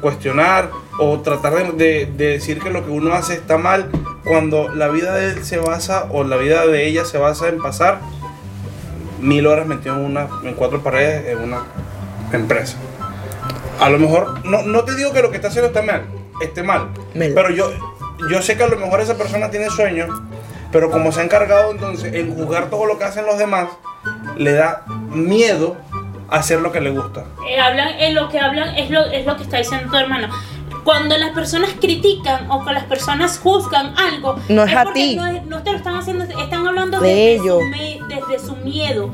cuestionar 0.00 0.70
o 1.00 1.18
tratar 1.22 1.54
de, 1.54 1.72
de- 1.72 2.06
de 2.16 2.26
decir 2.28 2.60
que 2.60 2.70
lo 2.70 2.84
que 2.84 2.92
uno 2.92 3.12
hace 3.14 3.34
está 3.34 3.58
mal 3.58 3.90
cuando 4.24 4.68
la 4.68 4.86
vida 4.86 5.12
de 5.14 5.30
él 5.32 5.44
se 5.44 5.58
basa 5.58 6.06
o 6.12 6.22
la 6.22 6.36
vida 6.36 6.64
de 6.68 6.86
ella 6.86 7.04
se 7.04 7.18
basa 7.18 7.48
en 7.48 7.58
pasar 7.60 7.98
mil 9.20 9.46
horas 9.48 9.66
metido 9.66 9.96
en 9.96 10.04
una 10.04 10.28
en 10.44 10.54
cuatro 10.54 10.82
paredes 10.82 11.26
en 11.36 11.38
una 11.42 11.64
empresa. 12.32 12.76
A 13.80 13.90
lo 13.90 13.98
mejor, 13.98 14.44
no, 14.46 14.62
no 14.62 14.84
te 14.84 14.94
digo 14.94 15.12
que 15.12 15.20
lo 15.22 15.30
que 15.30 15.36
está 15.36 15.48
haciendo 15.48 15.66
está 15.68 15.82
mal, 15.82 16.02
esté 16.40 16.62
mal, 16.62 16.88
Mel. 17.14 17.32
pero 17.34 17.50
yo, 17.50 17.70
yo 18.30 18.42
sé 18.42 18.56
que 18.56 18.64
a 18.64 18.68
lo 18.68 18.76
mejor 18.76 19.00
esa 19.00 19.16
persona 19.16 19.50
tiene 19.50 19.70
sueños, 19.70 20.10
pero 20.72 20.90
como 20.90 21.12
se 21.12 21.20
ha 21.20 21.24
encargado 21.24 21.70
entonces 21.72 22.12
en 22.14 22.34
juzgar 22.34 22.70
todo 22.70 22.86
lo 22.86 22.98
que 22.98 23.04
hacen 23.04 23.26
los 23.26 23.38
demás, 23.38 23.68
le 24.36 24.52
da 24.52 24.84
miedo 25.10 25.76
hacer 26.28 26.60
lo 26.60 26.72
que 26.72 26.80
le 26.80 26.90
gusta. 26.90 27.24
Eh, 27.48 27.58
hablan, 27.60 27.88
eh, 28.00 28.12
lo 28.12 28.28
que 28.28 28.38
hablan 28.40 28.76
es 28.76 28.90
lo, 28.90 29.04
es 29.06 29.24
lo 29.26 29.36
que 29.36 29.44
está 29.44 29.58
diciendo 29.58 29.90
tu 29.90 29.96
hermano. 29.96 30.28
Cuando 30.84 31.16
las 31.18 31.30
personas 31.30 31.70
critican 31.80 32.44
o 32.50 32.56
cuando 32.62 32.72
las 32.72 32.84
personas 32.84 33.38
juzgan 33.38 33.94
algo, 33.98 34.36
No 34.48 34.64
es 34.64 34.74
a 34.74 34.84
porque 34.84 35.00
ti. 35.00 35.18
No, 35.46 35.62
te 35.62 35.70
lo 35.72 35.78
están 35.78 35.96
haciendo, 35.96 36.24
están 36.24 36.66
hablando 36.66 37.00
De 37.00 37.08
desde, 37.08 37.32
ellos. 37.34 37.60
Su, 37.62 37.68
me- 37.70 38.00
desde 38.08 38.46
su 38.46 38.56
miedo. 38.56 39.10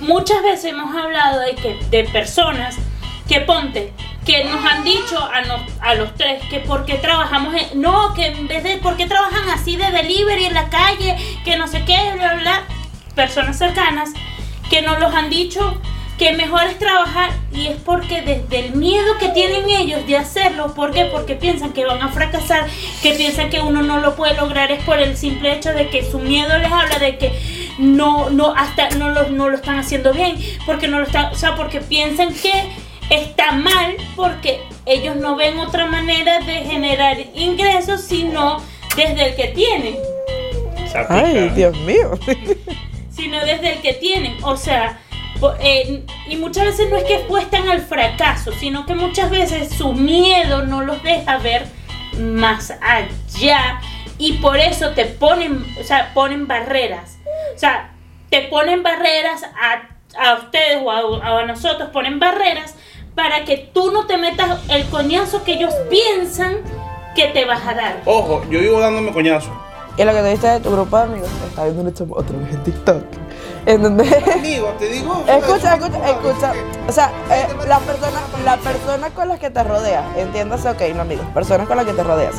Muchas 0.00 0.42
veces 0.42 0.66
hemos 0.66 0.94
hablado 0.94 1.40
de 1.40 1.54
que 1.54 1.78
de 1.90 2.04
personas 2.10 2.76
que 3.28 3.40
ponte, 3.40 3.92
que 4.24 4.44
nos 4.44 4.64
han 4.64 4.84
dicho 4.84 5.18
a, 5.32 5.42
nos- 5.42 5.62
a 5.80 5.94
los 5.94 6.14
tres 6.14 6.42
que 6.48 6.60
por 6.60 6.84
qué 6.86 6.94
trabajamos 6.94 7.54
en, 7.54 7.80
no, 7.80 8.14
que 8.14 8.26
en 8.26 8.48
vez 8.48 8.62
de 8.62 8.76
por 8.78 8.96
qué 8.96 9.06
trabajan 9.06 9.48
así 9.50 9.76
de 9.76 9.90
delivery 9.90 10.46
en 10.46 10.54
la 10.54 10.68
calle, 10.70 11.16
que 11.44 11.56
no 11.56 11.66
sé 11.68 11.84
qué, 11.84 11.98
bla, 12.16 12.34
bla, 12.34 12.62
personas 13.14 13.58
cercanas 13.58 14.10
que 14.70 14.82
nos 14.82 14.98
los 14.98 15.14
han 15.14 15.30
dicho 15.30 15.80
que 16.18 16.32
mejor 16.32 16.62
es 16.62 16.78
trabajar 16.78 17.30
y 17.52 17.66
es 17.66 17.76
porque 17.84 18.22
desde 18.22 18.66
el 18.66 18.76
miedo 18.76 19.18
que 19.18 19.30
tienen 19.30 19.68
ellos 19.68 20.06
de 20.06 20.16
hacerlo, 20.16 20.72
¿por 20.72 20.92
qué? 20.92 21.06
Porque 21.06 21.34
piensan 21.34 21.72
que 21.72 21.84
van 21.84 22.00
a 22.00 22.08
fracasar, 22.08 22.66
que 23.02 23.14
piensan 23.14 23.50
que 23.50 23.60
uno 23.60 23.82
no 23.82 23.98
lo 23.98 24.14
puede 24.14 24.34
lograr 24.36 24.70
es 24.70 24.80
por 24.84 25.00
el 25.00 25.16
simple 25.16 25.52
hecho 25.52 25.72
de 25.72 25.90
que 25.90 26.08
su 26.08 26.20
miedo 26.20 26.56
les 26.58 26.70
habla 26.70 27.00
de 27.00 27.18
que 27.18 27.32
no 27.78 28.30
no 28.30 28.54
hasta 28.54 28.90
no 28.90 29.10
lo, 29.10 29.28
no 29.30 29.48
lo 29.48 29.56
están 29.56 29.76
haciendo 29.80 30.12
bien, 30.12 30.36
porque 30.64 30.86
no 30.86 31.00
lo 31.00 31.04
están, 31.06 31.26
o 31.32 31.34
sea, 31.34 31.56
porque 31.56 31.80
piensan 31.80 32.32
que 32.32 32.52
está 33.10 33.52
mal 33.52 33.96
porque 34.16 34.60
ellos 34.86 35.16
no 35.16 35.36
ven 35.36 35.58
otra 35.58 35.86
manera 35.86 36.40
de 36.40 36.64
generar 36.64 37.16
ingresos 37.34 38.02
sino 38.02 38.62
desde 38.96 39.30
el 39.30 39.36
que 39.36 39.48
tienen. 39.48 39.96
Ay, 41.08 41.50
Dios 41.50 41.76
mío. 41.80 42.18
sino 43.10 43.40
desde 43.44 43.74
el 43.74 43.80
que 43.80 43.94
tienen. 43.94 44.42
O 44.44 44.56
sea, 44.56 44.98
eh, 45.60 46.04
y 46.28 46.36
muchas 46.36 46.66
veces 46.66 46.90
no 46.90 46.96
es 46.96 47.04
que 47.04 47.16
apuestan 47.16 47.68
al 47.68 47.80
fracaso, 47.80 48.52
sino 48.52 48.86
que 48.86 48.94
muchas 48.94 49.30
veces 49.30 49.70
su 49.74 49.92
miedo 49.92 50.64
no 50.64 50.82
los 50.82 51.02
deja 51.02 51.38
ver 51.38 51.66
más 52.18 52.72
allá 52.80 53.80
y 54.18 54.34
por 54.34 54.56
eso 54.56 54.90
te 54.90 55.06
ponen, 55.06 55.64
o 55.80 55.84
sea, 55.84 56.12
ponen 56.14 56.46
barreras. 56.46 57.18
O 57.54 57.58
sea, 57.58 57.92
te 58.30 58.42
ponen 58.42 58.82
barreras 58.82 59.42
a, 59.42 59.88
a 60.16 60.34
ustedes 60.34 60.78
o 60.82 60.90
a, 60.90 61.40
a 61.40 61.46
nosotros, 61.46 61.90
ponen 61.90 62.18
barreras 62.18 62.76
para 63.14 63.44
que 63.44 63.70
tú 63.72 63.90
no 63.92 64.06
te 64.06 64.16
metas 64.16 64.60
el 64.68 64.84
coñazo 64.86 65.44
que 65.44 65.54
ellos 65.54 65.74
piensan 65.88 66.56
que 67.14 67.26
te 67.28 67.44
vas 67.44 67.66
a 67.66 67.74
dar. 67.74 68.02
Ojo, 68.04 68.42
yo 68.50 68.60
vivo 68.60 68.80
dándome 68.80 69.12
coñazo. 69.12 69.50
Y 69.96 70.02
lo 70.02 70.12
que 70.12 70.22
te 70.22 70.28
diste 70.30 70.48
de 70.48 70.60
tu 70.60 70.72
grupo 70.72 70.96
de 70.96 71.04
amigos, 71.04 71.28
está 71.48 71.64
viendo 71.64 71.88
esto 71.88 72.06
otra 72.10 72.36
vez 72.36 72.52
en 72.52 72.64
TikTok. 72.64 73.04
En 73.66 73.82
donde. 73.82 74.04
Amigo, 74.34 74.74
te 74.78 74.88
digo. 74.88 75.22
Escucha, 75.28 75.74
escucha, 75.76 76.10
escucha. 76.10 76.52
O 76.88 76.92
sea, 76.92 77.12
eh, 77.30 77.46
la, 77.68 77.78
persona, 77.78 78.20
la 78.44 78.56
persona 78.56 79.10
con 79.10 79.28
la 79.28 79.38
que 79.38 79.50
te 79.50 79.62
rodeas, 79.62 80.04
entiéndase, 80.16 80.68
ok, 80.68 80.80
no 80.94 81.02
amigos, 81.02 81.24
personas 81.32 81.68
con 81.68 81.76
las 81.76 81.86
que 81.86 81.92
te 81.92 82.02
rodeas. 82.02 82.34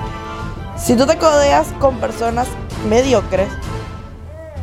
Si 0.78 0.96
tú 0.98 1.06
te 1.08 1.18
codeas 1.18 1.68
con 1.80 2.00
personas 2.00 2.48
mediocres, 2.90 3.48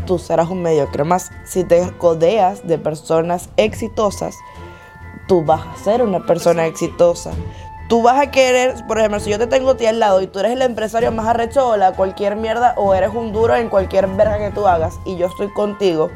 tú 0.07 0.19
serás 0.19 0.51
un 0.51 0.63
mediocre 0.63 1.05
más. 1.05 1.31
Si 1.47 1.65
te 1.65 1.91
codeas 1.97 2.67
de 2.67 2.77
personas 2.77 3.49
exitosas, 3.57 4.37
tú 5.33 5.43
vas 5.43 5.63
a 5.67 5.83
ser 5.83 6.03
una 6.03 6.21
persona 6.27 6.67
exitosa. 6.67 7.31
Tú 7.89 8.03
vas 8.03 8.21
a 8.21 8.31
querer, 8.31 8.75
por 8.87 8.99
ejemplo, 8.99 9.19
si 9.19 9.31
yo 9.31 9.39
te 9.39 9.47
tengo 9.47 9.71
a 9.71 9.77
ti 9.79 9.87
al 9.87 9.99
lado 9.99 10.21
y 10.21 10.27
tú 10.27 10.41
eres 10.41 10.53
el 10.53 10.61
empresario 10.61 11.11
más 11.11 11.27
arrecho 11.27 11.69
o 11.71 11.77
la 11.79 11.93
cualquier 11.93 12.37
mierda 12.37 12.75
o 12.77 12.93
eres 12.93 13.09
un 13.15 13.33
duro 13.33 13.57
en 13.57 13.71
cualquier 13.71 14.09
verga 14.09 14.37
que 14.37 14.51
tú 14.51 14.67
hagas 14.69 14.93
y 15.07 15.17
yo 15.17 15.29
estoy 15.29 15.49
contigo 15.55 16.11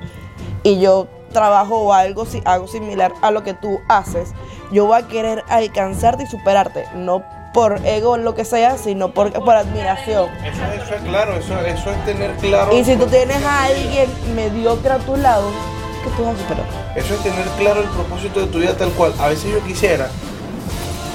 y 0.65 0.81
yo 0.81 1.07
trabajo 1.33 1.79
o 1.79 1.95
algo, 1.95 2.27
si- 2.27 2.43
algo 2.45 2.67
similar 2.69 3.15
a 3.23 3.31
lo 3.31 3.43
que 3.43 3.55
tú 3.55 3.81
haces, 3.89 4.35
yo 4.71 4.85
voy 4.85 4.99
a 5.01 5.09
querer 5.09 5.45
alcanzarte 5.49 6.25
y 6.25 6.27
superarte, 6.27 6.85
no 6.95 7.23
por 7.55 7.81
ego 7.87 8.11
o 8.11 8.17
lo 8.19 8.35
que 8.35 8.45
sea, 8.45 8.77
sino 8.77 9.13
por, 9.15 9.33
por 9.33 9.57
admiración. 9.57 10.29
Eso, 10.45 10.63
eso 10.85 10.95
es 10.95 11.03
claro, 11.05 11.33
eso, 11.37 11.59
eso 11.61 11.91
es 11.91 12.05
tener 12.05 12.33
claro. 12.37 12.71
Y 12.77 12.85
si 12.85 12.97
tú 12.97 13.07
tienes 13.07 13.43
a 13.43 13.65
alguien 13.65 14.11
mediocre 14.35 14.91
a 14.93 14.99
tu 14.99 15.17
lado, 15.17 15.49
que 16.11 16.17
tú 16.17 16.25
vas 16.25 16.35
a 16.35 16.39
superar. 16.39 16.67
Eso 16.97 17.15
es 17.15 17.21
tener 17.23 17.45
claro 17.59 17.81
el 17.83 17.89
propósito 17.89 18.41
de 18.41 18.47
tu 18.47 18.59
vida 18.59 18.75
tal 18.77 18.91
cual. 18.91 19.13
A 19.19 19.29
veces 19.29 19.51
yo 19.53 19.63
quisiera. 19.65 20.09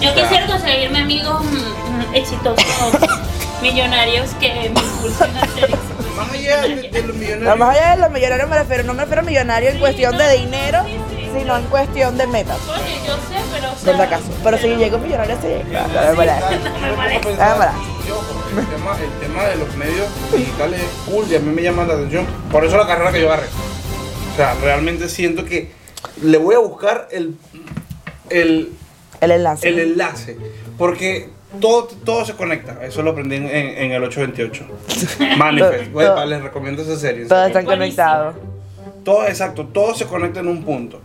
Yo 0.02 0.14
quisiera 0.16 0.48
conseguirme 0.48 1.00
amigos 1.02 1.44
mm, 1.44 2.12
mm, 2.12 2.16
exitosos, 2.16 2.66
millonarios 3.62 4.30
que 4.40 4.48
me 4.54 4.66
impulsen 4.68 5.38
a 5.38 5.46
ser. 5.48 5.70
Más 6.18 6.32
allá 6.32 6.62
de, 6.62 6.76
de 6.90 7.04
los 7.04 7.16
millonarios. 7.16 7.58
más 7.58 7.70
allá 7.78 7.96
de 7.96 8.02
los 8.02 8.12
millonarios 8.12 8.50
me 8.50 8.58
refiero, 8.58 8.84
no 8.84 8.94
me 8.94 9.00
refiero 9.02 9.22
a 9.22 9.26
millonario 9.26 9.70
en 9.70 9.76
Sí, 9.76 9.80
cuestión 9.80 10.12
no, 10.14 10.18
de 10.24 10.38
dinero, 10.38 10.80
sí, 10.86 10.98
sí. 11.10 11.30
sino 11.40 11.56
en 11.58 11.64
cuestión 11.66 12.18
de 12.18 12.28
metas. 12.28 12.58
Oye, 12.68 13.00
yo 13.08 13.14
sé, 13.14 13.42
pero. 13.54 13.70
o 13.70 13.74
Por 13.74 13.80
sea, 13.80 13.96
si 13.96 14.02
acaso. 14.02 14.24
Pero 14.44 14.58
si 14.58 14.68
llego 14.76 14.98
millonario, 14.98 15.36
sí, 15.42 15.48
claro, 15.70 15.88
me 16.18 16.26
Yo 16.26 16.82
me 16.82 16.94
pongo 16.94 17.18
a 17.18 17.22
pensar, 17.22 17.58
para. 17.58 17.74
y 18.08 18.12
ojo, 18.12 18.26
el 18.60 18.68
tema, 18.68 18.98
el 19.00 19.28
tema 19.28 19.44
de 19.46 19.56
los 19.56 19.76
medios 19.76 20.08
digitales 20.36 20.82
es 20.82 20.90
cool 21.14 21.26
y 21.32 21.36
a 21.36 21.40
mí 21.40 21.52
me 21.54 21.62
llama 21.62 21.84
la 21.86 21.94
atención. 21.94 22.26
Por 22.52 22.66
eso 22.66 22.76
la 22.78 22.88
carrera 22.88 23.12
que 23.12 23.22
yo 23.22 23.28
agarré. 23.32 23.48
O 24.32 24.36
sea, 24.36 24.54
realmente 24.62 25.10
siento 25.10 25.46
que 25.46 25.72
le 26.24 26.38
voy 26.38 26.56
a 26.56 26.60
buscar 26.60 27.08
el, 27.12 27.36
el, 28.30 28.70
El 29.20 29.32
enlace. 29.32 29.68
el 29.70 29.80
enlace. 29.80 30.38
Porque 30.78 31.30
todo, 31.60 31.86
todo 32.06 32.26
se 32.26 32.34
conecta. 32.34 32.80
Eso 32.86 33.02
lo 33.04 33.12
aprendí 33.12 33.36
en, 33.36 33.48
en- 33.48 33.92
el 33.92 34.04
828. 34.04 34.66
Manifest. 35.38 35.94
Les 36.28 36.42
recomiendo 36.42 36.82
esa 36.82 36.98
serie. 36.98 37.26
Todos 37.26 37.48
están 37.48 37.66
conectados. 37.66 38.36
Todo, 39.04 39.26
exacto, 39.28 39.66
todo 39.66 39.96
se 39.96 40.06
conecta 40.06 40.42
en 40.42 40.48
un 40.48 40.64
punto. 40.64 41.02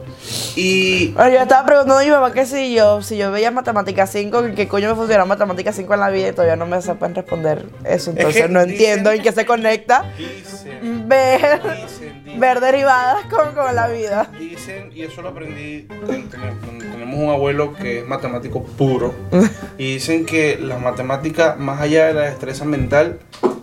Y 0.54 1.12
Bueno, 1.12 1.30
yo 1.30 1.40
estaba 1.40 1.64
preguntando 1.66 1.98
a 2.00 2.04
mi 2.04 2.10
mamá 2.10 2.32
que 2.32 2.44
si 2.44 2.74
yo, 2.74 3.00
si 3.02 3.16
yo 3.16 3.30
veía 3.32 3.50
matemática 3.50 4.06
5, 4.06 4.44
en 4.44 4.54
qué 4.54 4.68
coño 4.68 4.88
me 4.90 4.94
funcionaba 4.94 5.24
matemática 5.26 5.72
5 5.72 5.94
en 5.94 6.00
la 6.00 6.10
vida 6.10 6.28
y 6.28 6.32
todavía 6.32 6.56
no 6.56 6.66
me 6.66 6.80
saben 6.82 7.14
responder 7.14 7.64
eso. 7.84 8.10
Entonces 8.10 8.42
que 8.42 8.48
no 8.48 8.60
dicen- 8.60 8.70
entiendo 8.72 9.10
en 9.12 9.22
qué 9.22 9.32
se 9.32 9.46
conecta 9.46 10.12
dicen, 10.18 11.08
ver, 11.08 11.60
dicen, 11.86 12.38
ver 12.40 12.60
derivadas 12.60 13.24
con, 13.26 13.54
con 13.54 13.74
la 13.74 13.88
vida. 13.88 14.30
Dicen, 14.38 14.90
y 14.94 15.02
eso 15.02 15.22
lo 15.22 15.30
aprendí, 15.30 15.82
ten- 16.06 16.28
ten- 16.28 16.78
tenemos 16.92 17.18
un 17.18 17.30
abuelo 17.30 17.72
que 17.74 18.00
es 18.00 18.06
matemático 18.06 18.62
puro, 18.62 19.14
y 19.78 19.94
dicen 19.94 20.26
que 20.26 20.58
la 20.60 20.76
matemática, 20.78 21.56
más 21.58 21.80
allá 21.80 22.06
de 22.08 22.12
la 22.14 22.20
destreza 22.22 22.64
mental, 22.66 23.20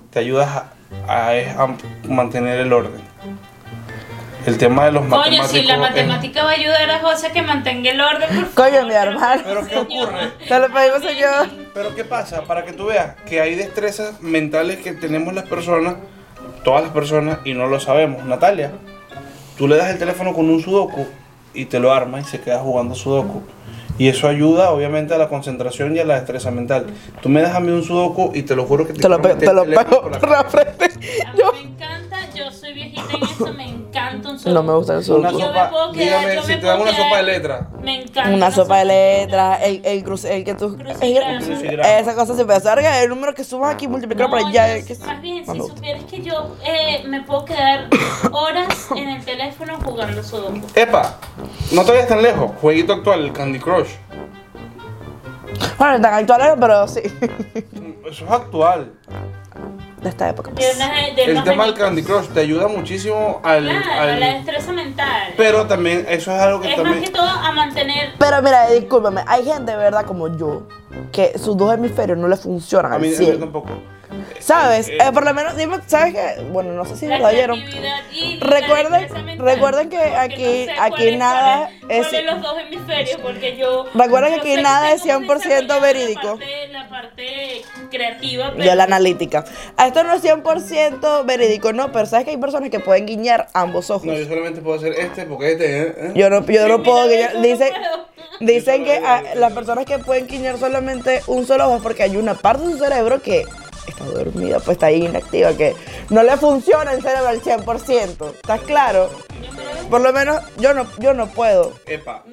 te 0.09 0.17
ayuda 0.19 0.71
a, 1.07 1.27
a- 1.27 1.35
es 1.35 1.55
a 1.55 1.67
mantener 2.07 2.59
el 2.59 2.73
orden. 2.73 3.01
El 4.45 4.57
tema 4.57 4.85
de 4.85 4.91
los 4.91 5.03
Coño, 5.03 5.17
matemáticos... 5.17 5.51
si 5.51 5.63
la 5.63 5.73
es- 5.75 5.79
matemática 5.79 6.43
va 6.43 6.49
a 6.49 6.53
ayudar 6.53 6.89
a 6.91 6.99
José 6.99 7.27
a 7.27 7.31
que 7.31 7.41
mantenga 7.41 7.91
el 7.91 8.01
orden. 8.01 8.29
por 8.29 8.49
Coño, 8.53 8.71
favor, 8.73 8.87
mi 8.87 8.93
hermano. 8.93 9.41
Pero 9.45 9.67
¿qué 9.67 9.77
ocurre? 9.77 10.31
Te 10.47 10.59
lo 10.59 10.67
pedimos, 10.73 11.01
señor. 11.01 11.47
Pero 11.73 11.95
¿qué 11.95 12.03
pasa? 12.03 12.41
Para 12.43 12.65
que 12.65 12.73
tú 12.73 12.87
veas 12.87 13.15
que 13.27 13.39
hay 13.41 13.55
destrezas 13.55 14.21
mentales 14.21 14.77
que 14.79 14.91
tenemos 14.93 15.33
las 15.33 15.45
personas, 15.47 15.95
todas 16.63 16.83
las 16.83 16.91
personas, 16.91 17.39
y 17.45 17.53
no 17.53 17.67
lo 17.67 17.79
sabemos. 17.79 18.25
Natalia, 18.25 18.71
tú 19.57 19.67
le 19.67 19.77
das 19.77 19.89
el 19.91 19.97
teléfono 19.97 20.33
con 20.33 20.49
un 20.49 20.61
sudoku 20.61 21.07
y 21.53 21.65
te 21.65 21.79
lo 21.79 21.93
arma 21.93 22.19
y 22.19 22.23
se 22.23 22.41
queda 22.41 22.59
jugando 22.59 22.95
sudoku. 22.95 23.43
Y 23.97 24.07
eso 24.09 24.27
ayuda 24.27 24.71
obviamente 24.71 25.13
a 25.13 25.19
la 25.19 25.29
concentración 25.29 25.95
y 25.95 25.99
a 25.99 26.03
la 26.05 26.15
destreza 26.15 26.49
mental. 26.49 26.87
Tú 27.21 27.29
me 27.29 27.41
das 27.43 27.53
a 27.55 27.59
mí 27.59 27.71
un 27.71 27.83
sudoku 27.83 28.31
y 28.33 28.41
te 28.41 28.55
lo 28.55 28.65
juro 28.65 28.87
que 28.87 28.93
te, 28.93 28.99
Te 29.01 29.07
lo, 29.07 29.19
quiero 29.21 29.37
pe- 29.39 29.45
meter 29.47 29.49
te 29.49 29.53
lo 29.55 29.63
pego 29.83 30.01
por 30.19 30.29
la 30.31 30.43
frente. 30.45 30.89
Yo. 31.37 31.53
me 31.53 31.59
encanta, 31.61 32.02
yo 32.35 32.51
soy 32.51 32.73
viejita 32.73 33.03
en 33.13 33.23
eso, 33.23 33.53
me 33.53 33.67
encanta 33.69 34.29
un 34.29 34.39
solo. 34.39 34.55
No 34.55 34.63
me 34.63 34.73
gusta 34.77 34.93
el 34.93 34.97
Una 34.99 35.05
sudoku. 35.05 35.23
Yo 35.23 35.37
me 35.39 35.45
sopa, 35.45 35.69
puedo 35.69 35.91
quedar, 35.91 36.19
dígame 36.19 36.35
yo 36.35 36.41
si 36.43 36.47
me 36.49 36.57
te 36.57 36.65
dan 36.67 36.81
una 36.81 36.91
quedar- 36.91 37.03
sopa 37.03 37.17
de 37.17 37.23
letra. 37.23 37.67
Me 37.81 38.01
encanta. 38.01 38.29
Una 38.31 38.51
sopa 38.51 38.75
de 38.77 38.83
sopa 38.83 38.83
letras, 38.85 39.59
el, 39.63 39.81
el, 39.85 40.03
cruce, 40.03 40.35
el 40.35 40.43
que 40.43 40.53
tú... 40.55 40.77
Esa 41.01 42.15
cosa 42.15 42.35
se 42.35 42.45
puede 42.45 42.57
hacer, 42.57 42.79
el 42.79 43.09
número 43.09 43.33
que 43.33 43.43
sumas 43.43 43.73
aquí, 43.75 43.87
multiplicarlo 43.87 44.29
por 44.29 44.41
No, 44.41 44.47
allá. 44.47 44.77
yo- 44.77 44.85
que- 44.85 44.95
más 45.05 45.21
bien, 45.21 45.45
si 45.45 45.57
supieras 45.59 46.03
que 46.05 46.21
yo 46.21 46.55
eh, 46.65 47.03
me 47.07 47.21
puedo 47.23 47.45
quedar 47.45 47.87
horas 48.31 48.87
en 48.95 49.09
el 49.09 49.23
teléfono 49.25 49.77
jugando 49.83 50.23
Sudoku. 50.23 50.61
Epa, 50.75 51.17
no 51.71 51.83
te 51.85 51.91
vayas 51.91 52.07
tan 52.07 52.21
lejos. 52.21 52.51
Jueguito 52.61 52.93
actual, 52.93 53.25
el 53.25 53.33
Candy 53.33 53.59
Crush. 53.59 53.89
Bueno, 55.77 56.01
tan 56.01 56.13
actuales, 56.13 56.53
pero 56.59 56.87
sí. 56.87 57.01
Eso 58.05 58.25
es 58.25 58.31
actual. 58.31 58.93
De 60.03 60.09
esta 60.09 60.29
época. 60.29 60.49
De 60.51 60.55
pues. 60.57 60.75
una- 60.75 60.93
de 61.15 61.23
El 61.23 61.31
unos 61.31 61.43
tema 61.45 61.63
del 61.63 61.73
añitos. 61.73 61.79
Candy 61.87 62.03
Crush 62.03 62.27
te 62.27 62.39
ayuda 62.41 62.67
muchísimo 62.67 63.39
al. 63.43 63.63
Claro, 63.65 64.01
al- 64.01 64.19
la 64.19 64.27
destreza 64.33 64.71
mental. 64.73 65.33
pero 65.37 65.65
también, 65.65 66.05
eso 66.09 66.31
es 66.35 66.41
algo 66.41 66.61
que 66.61 66.71
es 66.71 66.77
más 66.77 66.83
también. 66.85 67.03
que 67.05 67.09
todo 67.11 67.27
a 67.27 67.51
mantener. 67.51 68.09
Pero 68.19 68.41
mira, 68.41 68.69
discúlpame, 68.69 69.21
hay 69.25 69.45
gente 69.45 69.71
de 69.71 69.77
verdad 69.77 70.05
como 70.05 70.35
yo 70.37 70.63
que 71.11 71.37
sus 71.39 71.55
dos 71.57 71.73
hemisferios 71.73 72.17
no 72.17 72.27
le 72.27 72.35
funcionan 72.37 72.91
A 72.91 72.95
al 72.95 73.01
mí, 73.01 73.07
a 73.07 73.11
mí 73.11 73.15
100. 73.15 73.39
tampoco. 73.39 73.69
¿Sabes? 74.39 74.87
Eh, 74.89 74.97
Eh, 74.99 75.11
por 75.13 75.25
lo 75.25 75.33
menos, 75.33 75.55
dime, 75.57 75.77
¿sabes 75.87 76.13
qué? 76.13 76.41
Bueno, 76.51 76.71
no 76.73 76.85
sé 76.85 76.95
si 76.97 77.05
y 77.05 77.09
la 77.09 77.17
Recuerden- 78.39 79.37
recuerden 79.39 79.89
que 79.89 79.97
aquí- 79.97 80.65
no 80.67 80.73
sé 80.73 80.75
aquí 80.79 81.07
es- 81.07 81.17
nada 81.17 81.69
es, 81.89 82.07
es- 82.07 82.13
es 82.13 82.25
los 82.25 82.41
dos 82.41 82.57
hemisferios, 82.59 83.19
porque 83.21 83.57
yo. 83.57 83.85
Recuerden 83.93 84.33
que 84.35 84.39
aquí 84.53 84.61
nada 84.61 84.91
es 84.91 85.01
100% 85.01 85.73
desarrollada 85.73 85.79
verídico. 85.79 86.21
La 86.27 86.31
parte, 86.33 86.67
la 86.71 86.89
parte 86.89 87.61
creativa, 87.91 88.51
pero. 88.51 88.63
Yo 88.63 88.75
la 88.75 88.83
analítica. 88.83 89.45
A 89.77 89.87
Esto 89.87 90.03
no 90.03 90.13
es 90.13 90.21
100% 90.21 91.23
verídico, 91.25 91.73
no, 91.73 91.91
pero 91.91 92.05
sabes 92.05 92.25
que 92.25 92.31
hay 92.31 92.37
personas 92.37 92.69
que 92.69 92.79
pueden 92.79 93.05
guiñar 93.05 93.47
ambos 93.53 93.89
ojos. 93.89 94.05
No, 94.05 94.13
yo 94.13 94.25
solamente 94.25 94.61
puedo 94.61 94.77
hacer 94.77 94.93
este 94.93 95.25
porque 95.25 95.51
este. 95.53 95.81
¿eh? 95.81 95.95
¿eh? 95.97 96.11
Yo 96.15 96.29
no, 96.29 96.45
yo 96.45 96.67
no 96.67 96.83
puedo 96.83 97.07
guiñar. 97.07 97.41
Dicen, 97.41 97.73
dicen 98.39 98.83
que 98.85 99.01
las 99.35 99.53
personas 99.53 99.85
que 99.85 99.99
pueden 99.99 100.27
guiñar 100.27 100.57
solamente 100.57 101.21
un 101.27 101.45
solo 101.45 101.65
ojo 101.67 101.77
es 101.77 101.81
porque 101.83 102.03
hay 102.03 102.17
una 102.17 102.33
parte 102.35 102.65
de 102.65 102.71
su 102.73 102.79
cerebro 102.79 103.21
que 103.21 103.43
está 103.87 104.05
dormida, 104.05 104.57
pues 104.59 104.75
está 104.75 104.87
ahí 104.87 105.05
inactiva, 105.05 105.53
que 105.53 105.75
no 106.09 106.23
le 106.23 106.35
funciona 106.37 106.91
el 106.93 107.01
cerebro 107.01 107.27
al 107.27 107.41
100%. 107.41 108.31
¿Estás 108.35 108.61
claro? 108.61 109.09
Por 109.89 110.01
lo 110.01 110.11
menos 110.13 110.41
yo 110.57 110.73
no, 110.73 110.85
yo 110.99 111.13
no 111.13 111.27
puedo. 111.27 111.73
Epa. 111.85 112.23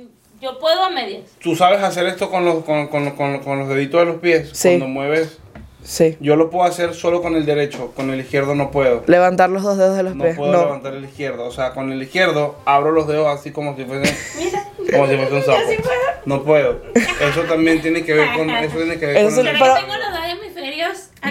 Yo 0.40 0.58
puedo 0.58 0.82
a 0.84 0.90
medias. 0.90 1.24
¿Tú 1.42 1.54
sabes 1.54 1.82
hacer 1.82 2.06
esto 2.06 2.30
con 2.30 2.44
los, 2.46 2.64
con, 2.64 2.88
con- 2.88 3.10
con- 3.10 3.40
con 3.40 3.58
los 3.58 3.68
deditos 3.68 4.00
de 4.00 4.06
los 4.06 4.16
pies? 4.16 4.50
Sí. 4.54 4.68
Cuando 4.70 4.88
mueves. 4.88 5.38
Sí. 5.82 6.16
Yo 6.20 6.36
lo 6.36 6.50
puedo 6.50 6.64
hacer 6.68 6.94
solo 6.94 7.20
con 7.22 7.34
el 7.36 7.44
derecho, 7.46 7.92
con 7.96 8.10
el 8.10 8.20
izquierdo 8.20 8.54
no 8.54 8.70
puedo. 8.70 9.02
Levantar 9.06 9.48
los 9.50 9.62
dos 9.62 9.76
dedos 9.78 9.96
de 9.96 10.02
los 10.02 10.14
No 10.14 10.24
pies. 10.24 10.36
puedo 10.36 10.52
No. 10.52 10.58
levantar 10.64 10.94
el 10.94 11.04
izquierdo. 11.04 11.46
O 11.46 11.50
sea, 11.50 11.72
con 11.72 11.90
el 11.92 12.02
izquierdo 12.02 12.56
abro 12.66 12.92
los 12.92 13.06
dedos 13.06 13.26
así 13.28 13.50
como 13.50 13.76
si 13.76 13.84
fuesen. 13.84 14.14
Mira. 14.38 14.64
Como 14.92 15.06
si 15.08 15.16
fuese 15.16 15.34
un 15.34 15.42
sapo. 15.44 15.58
Sí 15.68 15.76
puedo. 15.82 16.00
No 16.26 16.42
puedo. 16.42 16.80
Eso 16.94 17.42
también 17.48 17.80
tiene 17.82 18.04
que 18.04 18.12
ver 18.14 18.28
con. 18.36 18.48
Eso 18.50 18.76
tiene 18.76 18.98
que 18.98 19.06
ver 19.06 19.16
Eso 19.16 19.36
con. 19.36 19.46
el- 19.48 19.58
Pero, 19.58 19.74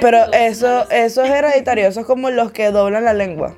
pero- 0.02 0.32
eso, 0.34 0.68
no 0.68 0.90
eso 0.92 1.24
es 1.24 1.30
hereditario, 1.32 1.88
eso 1.88 2.00
es 2.02 2.06
como 2.06 2.30
los 2.30 2.52
que 2.52 2.72
doblan 2.72 3.06
la 3.06 3.14
lengua. 3.14 3.56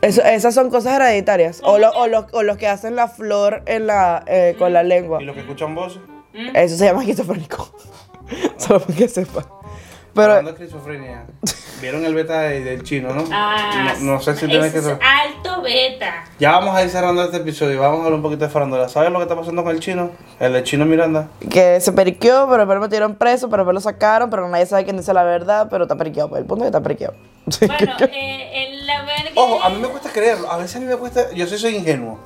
Eso, 0.00 0.22
esas 0.22 0.54
son 0.54 0.68
cosas 0.70 0.94
hereditarias. 1.00 1.60
O, 1.64 1.78
lo- 1.78 1.90
o, 1.92 2.06
los, 2.08 2.26
o 2.32 2.42
los 2.42 2.56
que 2.58 2.68
hacen 2.68 2.94
la 2.94 3.08
flor 3.08 3.62
en 3.66 3.86
la, 3.86 4.22
eh, 4.26 4.54
con 4.58 4.72
la 4.72 4.82
lengua. 4.82 5.22
Y 5.22 5.24
los 5.24 5.34
que 5.34 5.40
escuchan 5.40 5.74
voces. 5.74 6.02
Eso 6.54 6.76
se 6.76 6.84
llama 6.84 7.00
esquizofrénico. 7.02 7.74
Solo 8.58 8.80
para 8.80 8.94
que 8.98 9.08
sepa. 9.08 9.46
Pero 10.14 10.32
Hablando 10.32 10.52
de 10.52 10.64
esquizofrenia. 10.64 11.24
Vieron 11.80 12.04
el 12.04 12.14
beta 12.14 12.40
de- 12.42 12.60
del 12.62 12.82
chino, 12.84 13.12
¿no? 13.12 13.24
Ah, 13.32 13.94
no, 14.00 14.12
no 14.14 14.20
sé 14.20 14.34
si 14.36 14.46
tienes 14.46 14.72
que 14.72 14.78
es 14.78 14.84
saber. 14.84 15.00
alto 15.02 15.60
beta. 15.60 16.24
Ya 16.38 16.52
vamos 16.52 16.74
a 16.74 16.82
ir 16.84 16.88
cerrando 16.88 17.22
este 17.24 17.38
episodio. 17.38 17.80
Vamos 17.80 17.96
a 17.98 18.04
hablar 18.04 18.14
un 18.14 18.22
poquito 18.22 18.44
de 18.44 18.50
farándula. 18.50 18.88
¿Sabes 18.88 19.10
lo 19.10 19.18
que 19.18 19.24
está 19.24 19.36
pasando 19.36 19.62
con 19.64 19.72
el 19.74 19.80
chino? 19.80 20.10
El 20.40 20.52
de 20.52 20.62
Chino 20.62 20.84
Miranda. 20.86 21.28
que 21.50 21.80
se 21.80 21.92
periqueó, 21.92 22.46
pero 22.48 22.58
después 22.58 22.76
lo 22.76 22.80
metieron 22.82 23.16
preso, 23.16 23.50
pero 23.50 23.64
después 23.64 23.74
lo 23.74 23.80
sacaron, 23.80 24.30
pero 24.30 24.48
nadie 24.48 24.66
sabe 24.66 24.84
quién 24.84 24.96
dice 24.96 25.12
la 25.12 25.24
verdad, 25.24 25.66
pero 25.68 25.84
está 25.84 25.96
periqueado. 25.96 26.28
Pues 26.30 26.40
el 26.40 26.46
punto 26.46 26.64
es 26.64 26.70
que 26.70 26.76
está 26.76 26.82
periqueado. 26.82 27.14
Bueno, 27.60 27.96
eh, 28.12 28.50
en 28.68 28.86
la 28.86 29.02
verga. 29.02 29.30
Ojo, 29.34 29.62
a 29.62 29.68
mí 29.70 29.76
me 29.80 29.88
cuesta 29.88 30.10
creerlo. 30.10 30.50
A 30.50 30.56
veces 30.58 30.76
a 30.76 30.80
mí 30.80 30.86
me 30.86 30.96
cuesta. 30.96 31.32
Yo 31.32 31.46
sí 31.46 31.58
soy 31.58 31.76
ingenuo. 31.76 32.18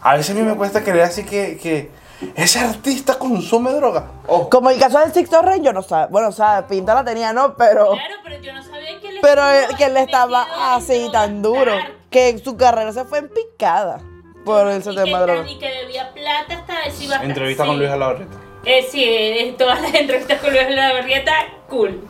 A 0.00 0.14
veces 0.16 0.34
a 0.34 0.38
mí 0.38 0.42
me 0.42 0.54
cuesta 0.54 0.82
creer 0.82 1.02
así 1.04 1.24
que, 1.24 1.58
que 1.58 1.90
ese 2.36 2.58
artista 2.60 3.18
consume 3.18 3.72
droga. 3.72 4.12
Ojo. 4.26 4.48
Como 4.50 4.70
el 4.70 4.78
caso 4.78 4.98
del 5.00 5.12
Sixto 5.12 5.42
Rey, 5.42 5.60
yo 5.62 5.72
no 5.72 5.82
sé. 5.82 6.06
Bueno, 6.10 6.28
o 6.28 6.32
sea, 6.32 6.66
pinta 6.66 6.94
la 6.94 7.04
tenía, 7.04 7.32
¿no? 7.32 7.54
Pero. 7.56 7.90
Claro, 7.92 8.14
pero 8.22 8.40
yo 8.40 8.52
no 8.54 8.62
sabía 8.62 9.00
que 9.00 9.08
él 9.08 9.18
Pero 9.22 9.48
él- 9.50 9.76
que 9.76 9.84
él 9.84 9.96
estaba 9.96 10.46
así 10.74 11.08
tan 11.12 11.42
duro. 11.42 11.72
Que 12.10 12.38
su 12.38 12.56
carrera 12.56 12.92
se 12.92 13.04
fue 13.04 13.18
en 13.18 13.28
picada 13.28 14.00
por 14.44 14.68
el 14.68 14.80
Y 14.80 14.82
tema 14.82 14.94
que 15.04 15.10
de 15.10 15.10
drogas. 15.10 15.36
tan- 15.38 15.48
Y 15.48 15.58
que 15.58 15.68
debía 15.68 16.12
plata 16.12 16.54
hasta 16.54 16.74
decir 16.84 17.08
bastante. 17.08 17.26
Entrevista 17.26 17.66
con 17.66 17.78
Luis 17.78 17.90
Alabarreta. 17.90 18.36
Eh, 18.64 18.86
sí, 18.90 19.02
eh, 19.04 19.54
todas 19.58 19.80
las 19.82 19.94
entrevistas 19.94 20.40
con 20.40 20.50
Luis 20.50 20.62
Alabarrieta, 20.62 21.32
cool. 21.68 22.06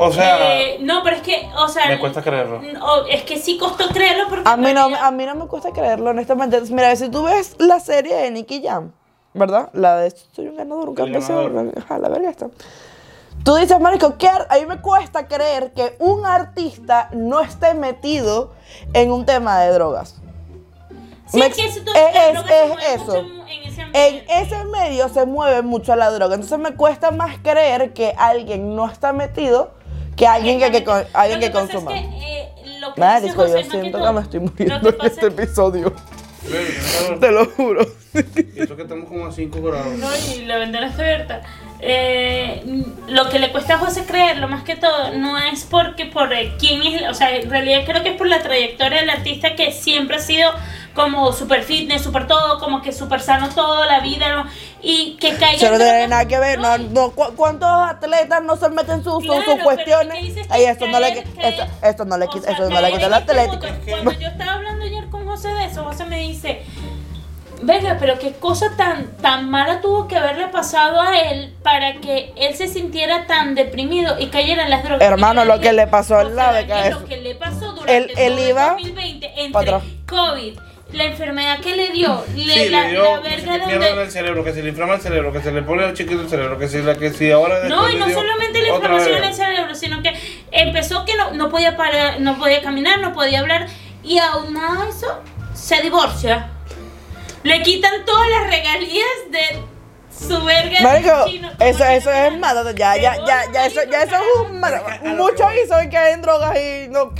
O 0.00 0.12
sea, 0.12 0.60
Eh, 0.60 0.78
no, 0.80 1.02
pero 1.02 1.16
es 1.16 1.22
que, 1.22 1.50
o 1.56 1.66
sea. 1.68 1.86
me 1.88 1.98
cuesta 1.98 2.22
creerlo. 2.22 2.62
no, 2.62 3.04
es 3.06 3.24
que 3.24 3.36
sí 3.36 3.58
costó 3.58 3.88
creerlo 3.88 4.28
porque. 4.28 4.48
A 4.48 4.56
mí, 4.56 4.72
no, 4.72 4.84
a 4.94 5.10
mí 5.10 5.26
no 5.26 5.34
me 5.34 5.46
cuesta 5.48 5.72
creerlo, 5.72 6.10
honestamente. 6.10 6.60
Mira, 6.70 6.94
si 6.94 7.08
tú 7.10 7.24
ves 7.24 7.56
la 7.58 7.80
serie 7.80 8.14
de 8.14 8.30
Nicky 8.30 8.62
Jam, 8.62 8.92
¿verdad? 9.38 9.70
La 9.72 9.96
de 9.96 10.10
Soy 10.32 10.48
un 10.48 10.56
ganador, 10.56 10.88
un 10.90 10.94
campeón, 10.94 11.72
ajá, 11.76 11.98
la 11.98 12.08
verga 12.08 12.30
está. 12.30 12.48
Tú 13.44 13.54
dices, 13.54 13.78
marico, 13.80 14.18
¿qué 14.18 14.28
a 14.28 14.46
mí 14.58 14.66
me 14.66 14.80
cuesta 14.80 15.28
creer 15.28 15.72
que 15.72 15.94
un 16.00 16.26
artista 16.26 17.08
no 17.12 17.40
esté 17.40 17.74
metido 17.74 18.52
en 18.92 19.12
un 19.12 19.24
tema 19.24 19.60
de 19.60 19.72
drogas. 19.72 20.16
Sí, 21.28 21.40
es 21.42 21.54
que 21.56 21.66
es- 21.66 21.76
es- 21.76 21.84
es 21.84 23.00
eso. 23.02 23.22
mucho 23.22 23.44
En 23.48 23.62
ese 23.68 23.82
En 23.92 24.24
ese 24.30 24.64
medio 24.64 25.08
se 25.08 25.24
mueve 25.26 25.62
mucho 25.62 25.94
la 25.94 26.10
droga, 26.10 26.34
entonces 26.34 26.58
me 26.58 26.74
cuesta 26.74 27.10
más 27.10 27.38
creer 27.42 27.92
que 27.92 28.12
alguien 28.18 28.74
no 28.74 28.86
está 28.86 29.12
metido 29.12 29.70
que 30.16 30.26
alguien 30.26 30.58
que, 30.58 30.70
que 30.72 30.84
con- 30.84 31.04
alguien 31.12 31.40
Lo 31.40 31.46
que 31.46 31.46
es 31.46 31.52
consuma. 31.52 31.92
que, 31.92 31.98
eh, 32.00 32.54
lo 32.80 32.92
que 32.94 33.00
Nada, 33.00 33.14
dice 33.20 33.26
disco, 33.26 33.46
yo 33.46 33.70
siento 33.70 33.98
que 34.04 34.12
me 34.12 34.20
estoy 34.20 34.40
muriendo 34.40 34.88
en 34.88 34.96
este 35.06 35.26
es- 35.26 35.32
episodio. 35.32 35.92
Te 37.20 37.30
lo 37.32 37.46
juro. 37.46 37.86
Y 38.14 38.62
eso 38.62 38.74
que 38.76 38.82
estamos 38.82 39.08
como 39.08 39.26
a 39.26 39.32
5 39.32 39.62
grados. 39.62 39.92
No, 39.98 40.08
y 40.34 40.44
la 40.46 40.56
ventana 40.58 40.88
está 40.88 41.02
abierta. 41.02 41.42
Eh, 41.80 42.62
lo 43.08 43.28
que 43.28 43.38
le 43.38 43.52
cuesta 43.52 43.74
a 43.74 43.78
José 43.78 44.04
creerlo 44.04 44.48
más 44.48 44.64
que 44.64 44.74
todo 44.74 45.12
no 45.14 45.38
es 45.38 45.62
porque 45.64 46.06
por 46.06 46.32
eh, 46.32 46.52
quién 46.58 46.82
es, 46.82 47.02
o 47.08 47.14
sea, 47.14 47.36
en 47.36 47.48
realidad 47.48 47.82
creo 47.86 48.02
que 48.02 48.10
es 48.10 48.16
por 48.16 48.26
la 48.26 48.42
trayectoria 48.42 48.98
del 49.00 49.10
artista 49.10 49.54
que 49.54 49.70
siempre 49.70 50.16
ha 50.16 50.20
sido 50.20 50.50
como 50.94 51.32
super 51.32 51.62
fitness, 51.62 52.02
super 52.02 52.26
todo, 52.26 52.58
como 52.58 52.82
que 52.82 52.92
super 52.92 53.20
sano 53.20 53.48
toda 53.50 53.86
la 53.86 54.00
vida, 54.00 54.34
¿no? 54.34 54.50
Y 54.82 55.16
que 55.20 55.30
caiga 55.36 55.52
Eso 55.52 55.68
no 55.68 55.74
en 55.74 55.80
tiene 55.80 56.08
nada 56.08 56.26
que 56.26 56.38
ver. 56.40 56.58
No, 56.58 56.76
no, 56.78 57.10
¿cu- 57.12 57.34
¿Cuántos 57.36 57.68
atletas 57.70 58.42
no 58.42 58.56
se 58.56 58.68
meten 58.70 59.04
sus, 59.04 59.14
sus- 59.14 59.26
Claro, 59.26 59.42
sus 59.52 59.62
cuestiones? 59.62 60.18
¿qué 60.18 60.24
dices 60.24 60.46
Ay, 60.50 60.64
esto 60.64 60.88
no 60.88 60.98
le, 60.98 61.08
esto, 61.18 61.62
esto 61.84 62.04
no 62.04 62.18
le 62.18 62.24
o 62.24 62.30
quita, 62.30 62.46
sea, 62.46 62.52
esto 62.54 62.70
no 62.70 62.80
le 62.80 62.90
quita 62.90 63.06
el 63.06 63.14
atlético. 63.14 63.66
Cuando 63.88 64.12
yo 64.20 64.26
estaba 64.28 64.52
hablando 64.54 64.84
ayer 64.84 64.97
José 65.38 65.54
de 65.54 65.66
eso, 65.66 65.84
José 65.84 66.04
me 66.06 66.18
dice, 66.18 66.62
venga, 67.62 67.96
pero 68.00 68.18
qué 68.18 68.32
cosa 68.32 68.72
tan, 68.76 69.16
tan 69.18 69.48
mala 69.48 69.80
tuvo 69.80 70.08
que 70.08 70.16
haberle 70.16 70.48
pasado 70.48 71.00
a 71.00 71.16
él 71.16 71.54
para 71.62 72.00
que 72.00 72.32
él 72.34 72.56
se 72.56 72.66
sintiera 72.66 73.28
tan 73.28 73.54
deprimido 73.54 74.16
y 74.18 74.26
cayera 74.30 74.64
en 74.64 74.70
las 74.70 74.82
drogas. 74.82 75.00
Hermano, 75.00 75.44
lo 75.44 75.60
que 75.60 75.72
le 75.72 75.86
pasó 75.86 76.16
al 76.18 76.34
lado 76.34 76.54
de. 76.56 76.90
Lo 76.90 77.04
que 77.04 77.18
le 77.18 77.36
pasó 77.36 77.70
durante 77.70 77.96
Él- 77.96 78.10
él 78.16 78.32
todo 78.34 78.42
el 78.42 78.48
iba 78.48 78.70
2020 78.70 79.28
pa' 79.52 79.60
entre. 79.62 79.78
COVID, 80.08 80.58
la 80.94 81.04
enfermedad 81.04 81.60
que 81.60 81.76
le 81.76 81.90
dio, 81.90 82.24
le- 82.34 82.52
Sí, 82.64 82.68
la, 82.70 82.80
le 82.86 82.90
dio 82.90 83.02
la 83.16 83.22
que 83.22 83.28
verga 83.28 83.58
donde... 83.58 84.02
el 84.02 84.10
cerebro, 84.10 84.42
que 84.42 84.52
se 84.52 84.62
le 84.64 84.68
inflama 84.70 84.94
el 84.96 85.00
cerebro, 85.00 85.32
que 85.32 85.40
se 85.40 85.52
le 85.52 85.62
pone 85.62 85.92
chiquito 85.94 86.20
el 86.22 86.28
cerebro, 86.28 86.58
que 86.58 86.66
si, 86.66 86.82
la, 86.82 86.96
que 86.96 87.10
si 87.12 87.30
ahora 87.30 87.60
No, 87.68 87.88
y 87.88 87.94
no 87.94 88.06
dio 88.06 88.14
solamente 88.16 88.60
la 88.60 88.68
inflamación 88.70 89.18
en 89.18 89.24
el 89.24 89.34
cerebro, 89.34 89.74
sino 89.76 90.02
que 90.02 90.14
empezó 90.50 91.04
que 91.04 91.14
no, 91.14 91.30
no 91.30 91.48
podía 91.48 91.76
parar, 91.76 92.20
no 92.20 92.36
podía 92.38 92.60
caminar, 92.60 92.98
no 93.00 93.12
podía 93.12 93.38
hablar, 93.38 93.68
y 94.08 94.18
aunado 94.18 94.82
a 94.82 94.88
eso, 94.88 95.20
se 95.54 95.80
divorcia. 95.82 96.50
Le 97.42 97.62
quitan 97.62 98.04
todas 98.04 98.28
las 98.30 98.50
regalías 98.50 99.06
de 99.30 99.62
su 100.10 100.42
verga. 100.44 100.80
Marico, 100.82 101.26
chino, 101.26 101.50
eso, 101.60 101.84
eso 101.84 102.10
es 102.10 102.38
malo. 102.38 102.70
Ya, 102.72 102.96
ya, 102.96 103.16
ya, 103.24 103.52
ya, 103.52 103.66
eso, 103.66 103.80
ya 103.90 104.02
eso 104.02 104.16
es 104.16 104.50
un 104.50 104.58
malo. 104.58 104.82
Muchos 105.16 105.52
dicen 105.52 105.90
que 105.90 105.96
hay 105.96 106.14
en 106.14 106.22
drogas 106.22 106.58
y 106.58 106.88
no. 106.88 107.12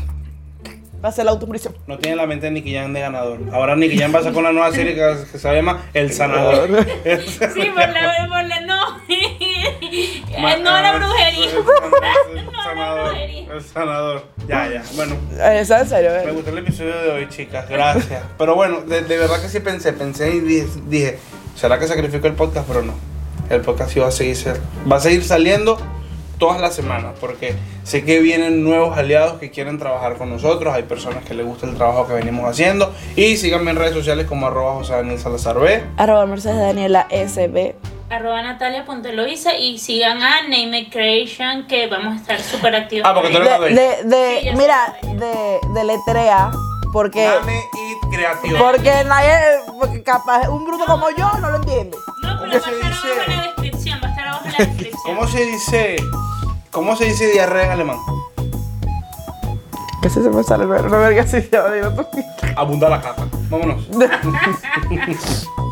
Va 1.05 1.11
a 1.11 1.13
ser 1.13 1.25
la 1.27 1.31
automurición. 1.31 1.75
No 1.87 1.97
tiene 1.99 2.17
la 2.17 2.27
mente 2.27 2.47
de 2.47 2.53
Nicky 2.53 2.75
Jam 2.75 2.93
de 2.93 3.01
ganador. 3.01 3.39
Ahora 3.53 3.77
Nicky 3.77 3.97
Jam 3.99 4.13
va 4.13 4.19
a 4.19 4.23
sacar 4.25 4.39
una 4.39 4.51
nueva 4.53 4.73
serie 4.73 4.95
que, 4.97 5.17
que 5.31 5.39
se 5.39 5.55
llama 5.55 5.85
El 5.95 6.13
Sanador. 6.13 6.69
Sí, 7.05 7.65
por 7.73 7.89
la, 7.89 8.27
por 8.29 8.45
la, 8.45 8.61
no. 8.63 8.99
Ma- 10.41 10.57
no 10.57 10.71
la 10.71 10.91
ah, 10.91 10.99
brujería. 10.99 11.51
El 11.51 12.45
No 12.45 12.53
la 12.53 12.63
sanador. 12.65 13.09
brujería. 13.11 13.53
El 13.53 13.63
sanador. 13.63 14.25
Ya, 14.49 14.69
ya. 14.69 14.83
Bueno, 14.97 15.17
Eso 15.53 15.77
en 15.77 15.89
serio, 15.89 16.11
me 16.25 16.31
eh. 16.31 16.35
gustó 16.35 16.51
el 16.51 16.59
episodio 16.59 16.97
de 17.01 17.11
hoy, 17.11 17.29
chicas. 17.29 17.69
Gracias. 17.69 18.23
Pero 18.37 18.55
bueno, 18.55 18.81
de, 18.83 19.03
de 19.03 19.19
verdad 19.19 19.41
que 19.41 19.49
sí 19.49 19.61
pensé. 19.61 19.93
Pensé 19.93 20.35
y 20.35 20.41
dije, 20.41 20.67
dije, 20.89 21.19
¿será 21.57 21.79
que 21.79 21.87
sacrifico 21.87 22.27
el 22.27 22.35
podcast? 22.35 22.67
Pero 22.69 22.83
no. 22.83 22.95
El 23.51 23.61
podcast 23.63 23.93
sí 23.93 24.01
va 24.01 24.09
a 24.09 24.13
seguir, 24.13 24.37
ser- 24.37 24.61
va 24.91 24.97
a 24.97 25.01
seguir 25.01 25.25
saliendo 25.25 25.79
todas 26.39 26.61
las 26.61 26.75
semanas. 26.75 27.15
Porque 27.21 27.55
sé 27.85 28.05
que 28.05 28.21
vienen 28.21 28.65
nuevos 28.65 28.97
aliados 28.97 29.39
que 29.39 29.51
quieren 29.51 29.79
trabajar 29.79 30.17
con 30.17 30.31
nosotros. 30.31 30.73
Hay 30.75 30.85
personas 30.85 31.25
que 31.25 31.35
les 31.35 31.45
gusta 31.47 31.67
el 31.67 31.75
trabajo 31.77 32.07
que 32.07 32.15
venimos 32.15 32.49
haciendo. 32.49 32.93
Y 33.17 33.37
síganme 33.37 33.71
en 33.73 33.77
redes 33.79 33.95
sociales 33.95 34.27
como 34.27 34.47
arroba 34.47 34.75
José 34.75 34.95
Daniel 34.95 35.19
Salazar 35.19 35.59
B. 35.59 35.83
Arroba 35.97 36.27
Mercedes 36.27 36.59
Daniela 36.59 37.07
SB. 37.11 37.75
Arroba 38.11 38.41
Natalia.loisa 38.41 39.55
y 39.59 39.79
sigan 39.79 40.23
a 40.23 40.43
Name 40.45 40.89
Creation 40.91 41.67
que 41.67 41.89
vamos 41.89 42.15
a 42.15 42.17
estar 42.17 42.41
súper 42.41 42.75
activos. 42.75 43.07
Ah, 43.07 43.13
porque 43.15 43.31
tú 43.31 43.37
eres- 43.37 43.61
De, 43.61 44.09
de, 44.09 44.17
de- 44.17 44.39
Sí, 44.41 44.45
ya 44.47 44.53
mira, 44.57 44.97
de, 45.03 45.59
de 45.75 45.85
letrea. 45.85 46.51
Porque. 46.93 47.23
Dame 47.27 47.59
It 47.59 48.15
Creativo. 48.15 48.59
Porque 48.59 48.91
nadie. 49.05 49.35
Porque 49.79 50.03
capaz 50.03 50.49
un 50.49 50.65
bruto 50.65 50.87
como 50.87 51.11
yo 51.11 51.31
no 51.41 51.51
lo 51.51 51.57
entiende. 51.57 51.99
No, 52.23 52.39
¿Cómo 52.39 52.51
pero 52.51 52.63
va 52.63 52.67
a 52.69 52.71
estar 52.71 52.75
abajo 52.75 53.31
en 53.31 53.37
la 53.37 53.43
descripción, 53.43 54.01
va 54.03 54.07
a 54.07 54.11
estar 54.11 54.18
abajo 54.18 54.18
en 54.49 54.53
la 54.53 54.67
descripción. 54.67 55.17
¿Cómo 55.17 55.29
se 55.29 55.45
dice? 55.47 55.97
¿Cómo 56.71 56.97
se 56.97 57.05
dice 57.07 57.33
diarrea 57.33 57.67
en 57.67 57.71
alemán? 57.73 57.99
Casi 60.03 60.23
se 60.23 60.31
me 60.31 60.43
sale 60.45 60.67
una 60.67 60.99
verga 60.99 61.23
así, 61.23 61.49
ya. 61.51 61.65
Abunda 62.57 62.89
la 62.89 63.01
capa. 63.01 63.27
Vámonos. 63.51 63.89